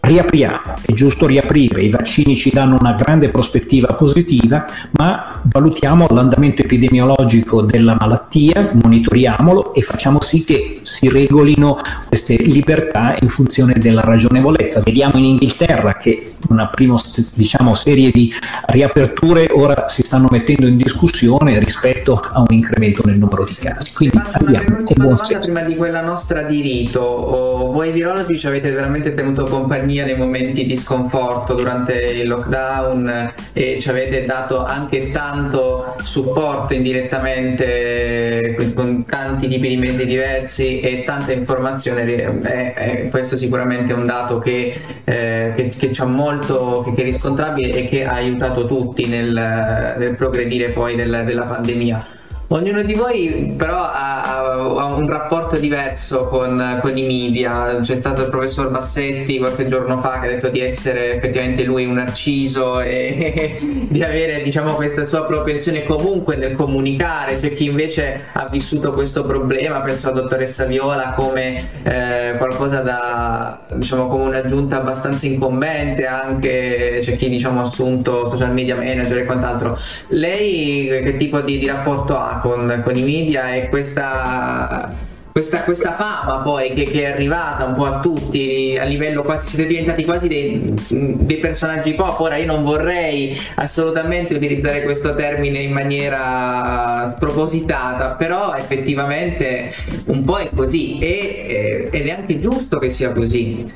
riapriamo, 0.00 0.74
è 0.86 0.92
giusto 0.92 1.26
riaprire, 1.26 1.82
i 1.82 1.90
vaccini 1.90 2.34
ci 2.34 2.50
danno 2.50 2.76
una 2.78 2.94
grande 2.94 3.30
prospettiva 3.30 3.59
positiva, 3.78 4.64
ma 4.92 5.40
valutiamo 5.44 6.08
l'andamento 6.10 6.62
epidemiologico 6.62 7.62
della 7.62 7.96
malattia, 7.98 8.70
monitoriamolo 8.72 9.74
e 9.74 9.82
facciamo 9.82 10.20
sì 10.20 10.44
che 10.44 10.80
si 10.82 11.08
regolino 11.08 11.78
queste 12.08 12.36
libertà 12.36 13.16
in 13.20 13.28
funzione 13.28 13.74
della 13.74 14.02
ragionevolezza. 14.02 14.82
Vediamo 14.84 15.18
in 15.18 15.24
Inghilterra 15.24 15.94
che 15.94 16.32
una 16.48 16.68
prima 16.68 16.98
diciamo, 17.34 17.74
serie 17.74 18.10
di 18.10 18.32
riaperture 18.66 19.48
ora 19.52 19.88
si 19.88 20.02
stanno 20.02 20.28
mettendo 20.30 20.66
in 20.66 20.76
discussione 20.76 21.58
rispetto 21.58 22.20
a 22.20 22.40
un 22.40 22.46
incremento 22.50 23.02
nel 23.04 23.18
numero 23.18 23.44
di 23.44 23.54
casi. 23.54 23.92
Quindi 23.94 24.20
abbiamo 24.32 24.82
con 24.82 24.94
buon 24.96 25.16
senso. 25.18 25.52
Prima 25.52 25.62
di 25.62 25.76
quella 25.76 26.02
nostra 26.02 26.42
di 26.42 26.60
rito, 26.60 27.00
oh, 27.00 27.72
voi 27.72 27.92
virologi 27.92 28.38
ci 28.38 28.46
avete 28.46 28.70
veramente 28.70 29.12
tenuto 29.12 29.44
compagnia 29.44 30.04
nei 30.04 30.16
momenti 30.16 30.66
di 30.66 30.76
sconforto 30.76 31.54
durante 31.54 31.94
il 31.94 32.26
lockdown 32.26 33.32
e 33.60 33.78
ci 33.78 33.90
avete 33.90 34.24
dato 34.24 34.64
anche 34.64 35.10
tanto 35.10 35.94
supporto 36.02 36.72
indirettamente 36.72 38.56
con 38.74 39.04
tanti 39.04 39.48
tipi 39.48 39.68
di 39.68 39.76
mezzi 39.76 40.06
diversi 40.06 40.80
e 40.80 41.02
tanta 41.04 41.32
informazione. 41.32 42.04
Eh, 42.04 42.74
eh, 42.74 43.08
questo 43.10 43.36
sicuramente 43.36 43.92
è 43.92 43.96
un 43.96 44.06
dato 44.06 44.38
che, 44.38 44.80
eh, 45.04 45.52
che, 45.54 45.68
che 45.76 45.88
c'è 45.90 46.06
molto, 46.06 46.82
che, 46.86 46.94
che, 46.94 47.02
è 47.02 47.04
riscontrabile 47.04 47.70
e 47.70 47.88
che 47.88 48.06
ha 48.06 48.14
aiutato 48.14 48.66
tutti 48.66 49.06
nel, 49.06 49.94
nel 49.98 50.14
progredire 50.14 50.70
poi 50.70 50.96
del, 50.96 51.24
della 51.26 51.44
pandemia. 51.44 52.18
Ognuno 52.52 52.82
di 52.82 52.94
voi 52.94 53.54
però 53.56 53.76
ha, 53.76 54.38
ha 54.38 54.92
un 54.92 55.06
rapporto 55.08 55.56
diverso 55.56 56.26
con, 56.26 56.80
con, 56.82 56.98
i 56.98 57.06
media. 57.06 57.78
C'è 57.80 57.94
stato 57.94 58.22
il 58.22 58.28
professor 58.28 58.72
Bassetti 58.72 59.38
qualche 59.38 59.68
giorno 59.68 59.98
fa 59.98 60.18
che 60.18 60.26
ha 60.26 60.30
detto 60.30 60.48
di 60.48 60.58
essere 60.58 61.14
effettivamente 61.14 61.62
lui 61.62 61.84
un 61.84 61.92
narciso 61.92 62.80
e 62.80 63.60
di 63.88 64.02
avere 64.02 64.42
diciamo, 64.42 64.74
questa 64.74 65.04
sua 65.04 65.26
propensione 65.26 65.84
comunque 65.84 66.34
nel 66.34 66.56
comunicare. 66.56 67.38
C'è 67.38 67.52
chi 67.52 67.66
invece 67.66 68.22
ha 68.32 68.48
vissuto 68.48 68.90
questo 68.94 69.22
problema, 69.22 69.80
penso 69.82 70.08
alla 70.08 70.22
dottoressa 70.22 70.64
Viola, 70.64 71.12
come 71.12 71.68
eh, 71.84 72.34
qualcosa 72.36 72.80
da 72.80 73.60
diciamo 73.74 74.08
come 74.08 74.24
un'aggiunta 74.24 74.80
abbastanza 74.80 75.24
incombente, 75.24 76.04
anche 76.04 76.98
c'è 77.00 77.14
chi 77.14 77.28
diciamo 77.28 77.60
ha 77.60 77.62
assunto 77.62 78.28
social 78.28 78.52
media 78.52 78.74
manager 78.74 79.18
e 79.18 79.24
quant'altro. 79.24 79.78
Lei 80.08 80.88
che 80.88 81.16
tipo 81.16 81.40
di, 81.42 81.56
di 81.56 81.68
rapporto 81.68 82.16
ha? 82.16 82.38
Con, 82.40 82.80
con 82.84 82.96
i 82.96 83.02
media 83.02 83.54
e 83.54 83.68
questa 83.68 85.08
questa, 85.32 85.62
questa 85.62 85.94
fama 85.94 86.42
poi 86.42 86.72
che, 86.72 86.84
che, 86.84 87.04
è 87.04 87.12
arrivata 87.12 87.64
un 87.64 87.74
po' 87.74 87.84
a 87.84 88.00
tutti 88.00 88.76
a 88.78 88.84
livello 88.84 89.22
quasi 89.22 89.48
siete 89.48 89.68
diventati 89.68 90.04
quasi 90.04 90.26
dei, 90.26 90.74
dei, 90.90 91.38
personaggi 91.38 91.94
pop. 91.94 92.18
Ora 92.18 92.36
io 92.36 92.46
non 92.46 92.64
vorrei 92.64 93.38
assolutamente 93.54 94.34
utilizzare 94.34 94.82
questo 94.82 95.14
termine 95.14 95.60
in 95.60 95.72
maniera 95.72 97.14
spropositata 97.14 98.10
però 98.10 98.54
effettivamente 98.54 99.72
un 100.06 100.24
po' 100.24 100.38
è 100.38 100.50
così 100.54 100.98
e, 100.98 101.88
ed 101.90 102.06
è 102.06 102.10
anche 102.10 102.40
giusto 102.40 102.78
che 102.78 102.90
sia 102.90 103.12
così. 103.12 103.72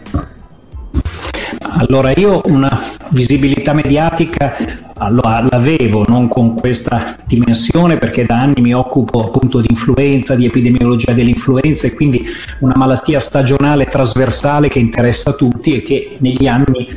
Allora 1.76 2.12
io 2.16 2.40
una 2.46 2.92
visibilità 3.10 3.72
mediatica 3.72 4.56
allora, 5.04 5.46
l'avevo 5.48 6.04
non 6.08 6.28
con 6.28 6.54
questa 6.54 7.16
dimensione 7.24 7.98
perché 7.98 8.24
da 8.24 8.40
anni 8.40 8.60
mi 8.60 8.74
occupo 8.74 9.24
appunto 9.24 9.60
di 9.60 9.68
influenza, 9.70 10.34
di 10.34 10.46
epidemiologia 10.46 11.12
dell'influenza 11.12 11.86
e 11.86 11.94
quindi 11.94 12.24
una 12.60 12.74
malattia 12.76 13.20
stagionale 13.20 13.84
trasversale 13.86 14.68
che 14.68 14.78
interessa 14.78 15.34
tutti 15.34 15.76
e 15.76 15.82
che 15.82 16.16
negli 16.20 16.46
anni 16.46 16.88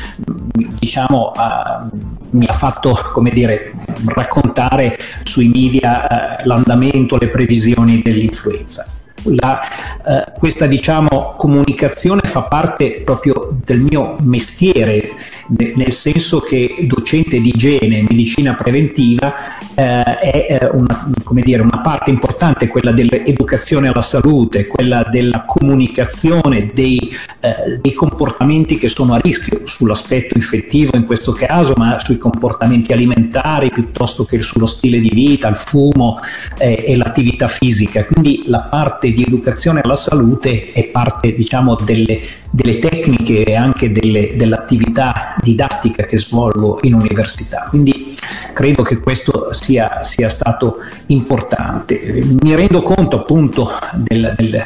diciamo 0.80 1.32
uh, 1.36 1.98
mi 2.32 2.46
ha 2.46 2.54
fatto 2.54 2.98
come 3.14 3.30
dire 3.30 3.74
raccontare 4.06 4.98
sui 5.24 5.50
media 5.50 6.08
uh, 6.08 6.48
l'andamento, 6.48 7.18
le 7.18 7.30
previsioni 7.30 8.02
dell'influenza. 8.02 8.92
La, 9.24 9.60
eh, 10.06 10.32
questa 10.38 10.68
diciamo, 10.68 11.36
comunicazione 11.38 12.22
fa 12.24 12.44
parte 12.44 13.02
proprio 13.04 13.58
del 13.66 13.80
mio 13.80 14.16
mestiere, 14.22 15.12
nel 15.48 15.92
senso 15.92 16.40
che 16.40 16.76
docente 16.82 17.40
di 17.40 17.50
igiene 17.50 18.00
e 18.00 18.06
medicina 18.08 18.54
preventiva 18.54 19.58
eh, 19.74 20.04
è 20.04 20.58
eh, 20.62 20.70
una, 20.74 21.10
dire, 21.32 21.62
una, 21.62 21.80
parte 21.80 22.10
importante, 22.10 22.68
quella 22.68 22.92
dell'educazione 22.92 23.88
alla 23.88 24.02
salute, 24.02 24.68
quella 24.68 25.04
della 25.10 25.44
comunicazione 25.46 26.72
dei, 26.74 27.12
eh, 27.40 27.80
dei 27.80 27.94
comportamenti 27.94 28.78
che 28.78 28.90
sono 28.90 29.14
a 29.14 29.20
rischio 29.20 29.62
sull'aspetto 29.64 30.36
infettivo 30.36 30.98
in 30.98 31.06
questo 31.06 31.32
caso, 31.32 31.74
ma 31.78 32.00
sui 32.00 32.18
comportamenti 32.18 32.92
alimentari 32.92 33.70
piuttosto 33.72 34.26
che 34.26 34.42
sullo 34.42 34.66
stile 34.66 35.00
di 35.00 35.10
vita, 35.10 35.48
il 35.48 35.56
fumo 35.56 36.20
eh, 36.58 36.84
e 36.86 36.96
l'attività 36.96 37.48
fisica. 37.48 38.04
Quindi 38.06 38.44
la 38.48 38.62
parte 38.62 39.12
di 39.12 39.24
educazione 39.24 39.82
alla 39.82 39.96
salute 39.96 40.72
è 40.74 40.86
parte 40.88 41.34
diciamo, 41.34 41.76
delle, 41.76 42.20
delle 42.50 42.80
tecniche 42.80 43.44
e 43.44 43.56
anche 43.56 43.92
delle, 43.92 44.36
dell'attività 44.36 45.36
didattica 45.42 46.04
che 46.04 46.18
svolgo 46.18 46.80
in 46.82 46.94
università. 46.94 47.68
Quindi 47.70 48.16
credo 48.54 48.84
che 48.84 49.00
questo 49.00 49.54
sia, 49.54 50.04
sia 50.04 50.30
stato 50.30 50.78
importante. 51.08 52.24
Mi 52.42 52.56
rendo 52.56 52.82
conto 52.82 53.22
appunto 53.22 53.70
del, 53.94 54.34
del 54.36 54.64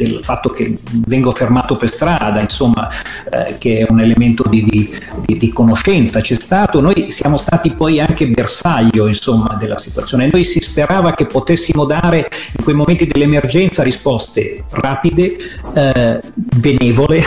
del 0.00 0.20
fatto 0.22 0.48
che 0.48 0.78
vengo 1.06 1.30
fermato 1.32 1.76
per 1.76 1.90
strada, 1.90 2.40
insomma, 2.40 2.88
eh, 3.30 3.58
che 3.58 3.80
è 3.80 3.86
un 3.90 4.00
elemento 4.00 4.48
di, 4.48 4.64
di, 4.64 5.36
di, 5.36 5.52
conoscenza 5.52 6.22
c'è 6.22 6.36
stato. 6.36 6.80
Noi 6.80 7.10
siamo 7.10 7.36
stati 7.36 7.70
poi 7.72 8.00
anche 8.00 8.28
bersaglio, 8.28 9.06
insomma, 9.06 9.56
della 9.58 9.76
situazione. 9.76 10.30
Noi 10.32 10.44
si 10.44 10.60
sperava 10.60 11.12
che 11.12 11.26
potessimo 11.26 11.84
dare 11.84 12.30
in 12.56 12.64
quei 12.64 12.74
momenti 12.74 13.06
dell'emergenza 13.06 13.82
risposte 13.82 14.64
rapide, 14.70 15.36
eh, 15.74 16.20
benevole, 16.34 17.22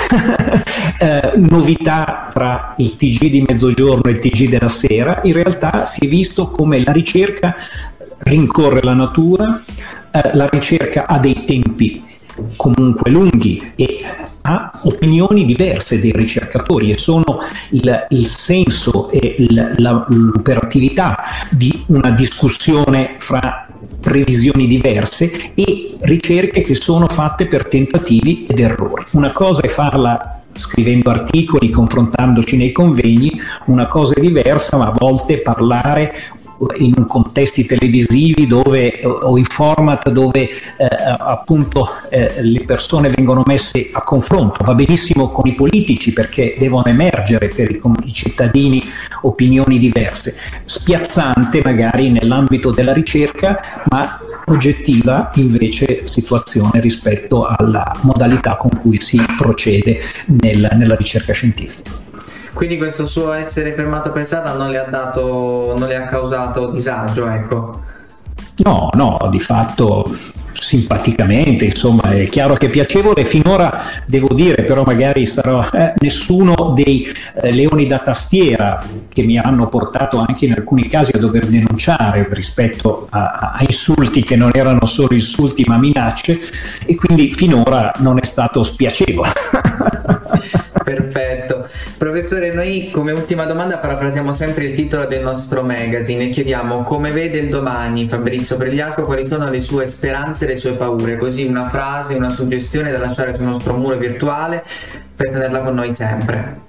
eh, 0.98 1.32
novità 1.36 2.32
tra 2.34 2.74
il 2.78 2.96
TG 2.96 3.30
di 3.30 3.44
mezzogiorno 3.48 4.04
e 4.06 4.12
il 4.12 4.20
TG 4.20 4.50
della 4.50 4.70
sera. 4.70 5.22
In 5.24 5.34
realtà 5.34 5.86
si 5.86 6.06
è 6.06 6.08
visto 6.08 6.50
come 6.50 6.84
la 6.84 6.92
ricerca 6.92 7.56
rincorre 8.20 8.82
la 8.82 8.94
natura, 8.94 9.62
eh, 10.12 10.32
la 10.34 10.48
ricerca 10.50 11.06
ha 11.06 11.20
dei 11.20 11.44
tempi 11.46 12.12
comunque 12.56 13.12
lunghi 13.12 13.74
e 13.76 14.04
ha 14.42 14.72
opinioni 14.84 15.46
diverse 15.46 16.00
dei 16.00 16.12
ricercatori 16.12 16.92
e 16.92 16.98
sono 16.98 17.40
il, 17.72 18.08
il 18.10 18.26
senso 18.28 19.10
e 19.10 19.36
il, 19.40 19.74
la, 19.78 20.06
l'operatività 20.10 21.24
di 21.50 21.84
una 21.88 22.12
discussione 22.12 23.16
fra 23.20 23.68
previsioni 24.00 24.68
diverse 24.68 25.54
e 25.54 25.96
ricerche 26.02 26.62
che 26.62 26.76
sono 26.76 27.08
fatte 27.08 27.48
per 27.48 27.68
tentativi 27.68 28.46
ed 28.50 28.60
errori. 28.60 29.06
Una 29.12 29.32
cosa 29.32 29.62
è 29.62 29.68
farla 29.68 30.42
scrivendo 30.56 31.10
articoli, 31.10 31.70
confrontandoci 31.70 32.58
nei 32.58 32.72
convegni, 32.72 33.32
una 33.66 33.88
cosa 33.88 34.16
è 34.16 34.20
diversa, 34.20 34.78
ma 34.78 34.88
a 34.88 34.96
volte 34.96 35.40
parlare 35.40 36.14
in 36.78 37.06
contesti 37.08 37.66
televisivi 37.66 38.48
dove, 38.48 39.02
o 39.04 39.38
in 39.38 39.46
format 39.46 40.10
dove 40.10 40.42
eh, 40.42 40.88
appunto 41.18 41.88
eh, 42.10 42.42
le 42.42 42.62
persone 42.62 43.10
vengono 43.10 43.44
messe 43.46 43.90
a 43.92 44.02
confronto. 44.02 44.64
Va 44.64 44.74
benissimo 44.74 45.30
con 45.30 45.48
i 45.48 45.54
politici 45.54 46.14
perché 46.14 46.56
devono 46.58 46.86
emergere 46.86 47.48
per 47.50 47.70
i, 47.72 47.80
i 48.06 48.14
cittadini 48.14 48.84
opinioni 49.22 49.80
diverse. 49.80 50.36
Spiazzante 50.66 51.62
magari 51.64 52.12
nell'ambito 52.12 52.72
della 52.72 52.94
ricerca, 52.94 53.60
ma 53.90 54.20
oggettiva 54.46 55.32
invece 55.36 56.08
situazione 56.08 56.80
rispetto 56.80 57.46
alla 57.46 57.96
modalità 58.02 58.56
con 58.56 58.72
cui 58.82 59.00
si 59.00 59.22
procede 59.38 60.02
nel, 60.26 60.70
nella 60.74 60.96
ricerca 60.96 61.34
scientifica. 61.34 62.04
Quindi 62.54 62.78
questo 62.78 63.06
suo 63.06 63.34
essere 63.34 63.74
fermato 63.74 64.12
per 64.12 64.26
strada 64.26 64.54
non 64.54 64.70
le 64.70 64.78
ha 64.78 64.90
dato, 64.90 65.74
non 65.78 65.88
le 65.88 65.96
ha 65.96 66.08
causato 66.08 66.70
disagio, 66.72 67.28
ecco. 67.28 67.82
No, 68.58 68.90
no, 68.94 69.28
di 69.32 69.40
fatto 69.40 70.06
simpaticamente, 70.54 71.66
insomma, 71.66 72.04
è 72.12 72.28
chiaro 72.30 72.54
che 72.56 72.68
è 72.68 72.70
piacevole. 72.70 73.26
Finora 73.26 73.84
devo 74.06 74.34
dire, 74.34 74.64
però 74.64 74.84
magari 74.86 75.26
sarò 75.26 75.68
eh, 75.74 75.94
nessuno 75.98 76.74
dei 76.76 77.12
eh, 77.42 77.52
leoni 77.52 77.88
da 77.88 78.00
tastiera 78.00 78.82
che 79.10 79.24
mi 79.24 79.38
hanno 79.38 79.68
portato 79.68 80.24
anche 80.26 80.46
in 80.46 80.54
alcuni 80.54 80.88
casi 80.88 81.12
a 81.16 81.20
dover 81.20 81.48
denunciare 81.48 82.28
rispetto 82.32 83.08
a, 83.10 83.54
a 83.56 83.66
insulti 83.68 84.24
che 84.24 84.36
non 84.36 84.52
erano 84.54 84.86
solo 84.86 85.14
insulti 85.14 85.64
ma 85.68 85.78
minacce 85.78 86.40
e 86.86 86.96
quindi 86.96 87.30
finora 87.32 87.92
non 87.98 88.20
è 88.20 88.26
stato 88.26 88.64
spiacevole. 88.64 89.32
Perfetto. 90.94 91.68
Professore, 91.98 92.54
noi 92.54 92.92
come 92.92 93.12
ultima 93.12 93.46
domanda 93.46 93.78
parafrasiamo 93.78 94.32
sempre 94.32 94.66
il 94.66 94.76
titolo 94.76 95.06
del 95.06 95.24
nostro 95.24 95.64
magazine 95.64 96.26
e 96.26 96.30
chiediamo 96.30 96.84
come 96.84 97.12
vede 97.12 97.40
il 97.40 97.50
domani 97.50 98.08
Fabrizio 98.08 98.58
Pregliasco, 98.58 99.04
quali 99.04 99.26
sono 99.28 99.50
le 99.50 99.60
sue 99.60 99.88
speranze 99.88 100.46
e 100.46 100.50
le 100.50 100.56
sue 100.56 100.74
paure, 100.74 101.18
così 101.18 101.46
una 101.46 101.68
frase, 101.68 102.14
una 102.14 102.30
suggestione 102.30 102.92
da 102.92 103.00
lasciare 103.00 103.34
sul 103.34 103.44
nostro 103.44 103.76
muro 103.76 103.98
virtuale 103.98 104.64
per 105.16 105.32
tenerla 105.32 105.64
con 105.64 105.74
noi 105.74 105.96
sempre. 105.96 106.62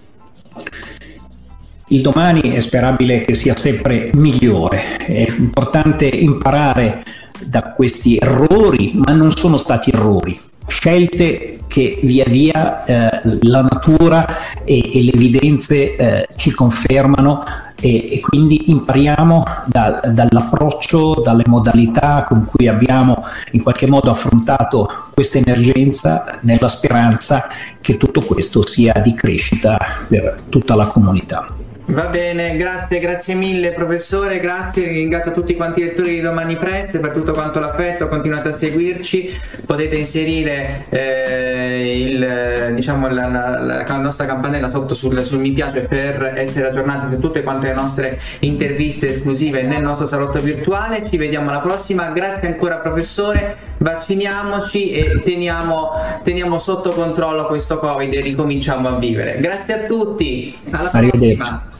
Il 1.88 2.00
domani 2.00 2.40
è 2.40 2.60
sperabile 2.60 3.24
che 3.26 3.34
sia 3.34 3.54
sempre 3.54 4.10
migliore, 4.14 4.96
è 4.96 5.26
importante 5.36 6.06
imparare 6.06 7.04
da 7.44 7.72
questi 7.72 8.16
errori, 8.16 8.92
ma 8.94 9.12
non 9.12 9.30
sono 9.32 9.58
stati 9.58 9.90
errori, 9.90 10.40
scelte 10.66 11.58
che 11.66 11.98
via 12.02 12.24
via 12.26 12.84
eh, 12.84 13.38
la 13.42 13.62
natura 13.62 14.62
e, 14.64 14.98
e 14.98 15.02
le 15.02 15.12
evidenze 15.12 15.96
eh, 15.96 16.28
ci 16.36 16.52
confermano 16.52 17.44
e, 17.80 18.12
e 18.12 18.20
quindi 18.20 18.70
impariamo 18.70 19.42
da, 19.66 20.00
dall'approccio, 20.12 21.20
dalle 21.22 21.42
modalità 21.46 22.24
con 22.28 22.44
cui 22.44 22.68
abbiamo 22.68 23.24
in 23.52 23.62
qualche 23.62 23.86
modo 23.86 24.10
affrontato 24.10 24.88
questa 25.12 25.38
emergenza 25.38 26.38
nella 26.42 26.68
speranza 26.68 27.48
che 27.80 27.96
tutto 27.96 28.20
questo 28.20 28.64
sia 28.66 28.94
di 29.02 29.14
crescita 29.14 29.78
per 30.08 30.42
tutta 30.48 30.74
la 30.74 30.86
comunità. 30.86 31.46
Va 31.86 32.06
bene, 32.06 32.56
grazie, 32.56 32.98
grazie 32.98 33.34
mille 33.34 33.72
professore, 33.72 34.40
grazie, 34.40 34.88
ringrazio 34.88 35.32
tutti 35.32 35.54
quanti 35.54 35.80
i 35.80 35.84
lettori 35.84 36.14
di 36.14 36.20
Domani 36.22 36.56
Press 36.56 36.98
per 36.98 37.12
tutto 37.12 37.32
quanto 37.32 37.60
l'affetto, 37.60 38.08
continuate 38.08 38.48
a 38.48 38.56
seguirci, 38.56 39.38
potete 39.66 39.96
inserire 39.96 40.86
eh, 40.88 42.00
il, 42.00 42.74
diciamo, 42.74 43.08
la, 43.10 43.28
la, 43.28 43.60
la, 43.60 43.96
nostra 43.98 44.24
campanella 44.24 44.70
sotto 44.70 44.94
sul, 44.94 45.22
sul, 45.22 45.40
mi 45.40 45.52
piace 45.52 45.80
per 45.80 46.32
essere 46.36 46.68
aggiornati 46.68 47.12
su 47.12 47.20
tutte 47.20 47.42
quante 47.42 47.66
le 47.66 47.74
nostre 47.74 48.18
interviste 48.40 49.08
esclusive 49.08 49.62
nel 49.62 49.82
nostro 49.82 50.06
salotto 50.06 50.40
virtuale, 50.40 51.06
ci 51.08 51.18
vediamo 51.18 51.50
alla 51.50 51.60
prossima, 51.60 52.08
grazie 52.12 52.48
ancora 52.48 52.76
professore, 52.76 53.58
vacciniamoci 53.76 54.90
e 54.90 55.20
teniamo, 55.22 55.90
teniamo 56.22 56.58
sotto 56.58 56.90
controllo 56.90 57.44
questo 57.44 57.78
Covid 57.78 58.10
e 58.14 58.20
ricominciamo 58.20 58.88
a 58.88 58.98
vivere. 58.98 59.36
Grazie 59.38 59.74
a 59.74 59.78
tutti, 59.86 60.56
alla 60.70 60.88
prossima. 60.88 61.72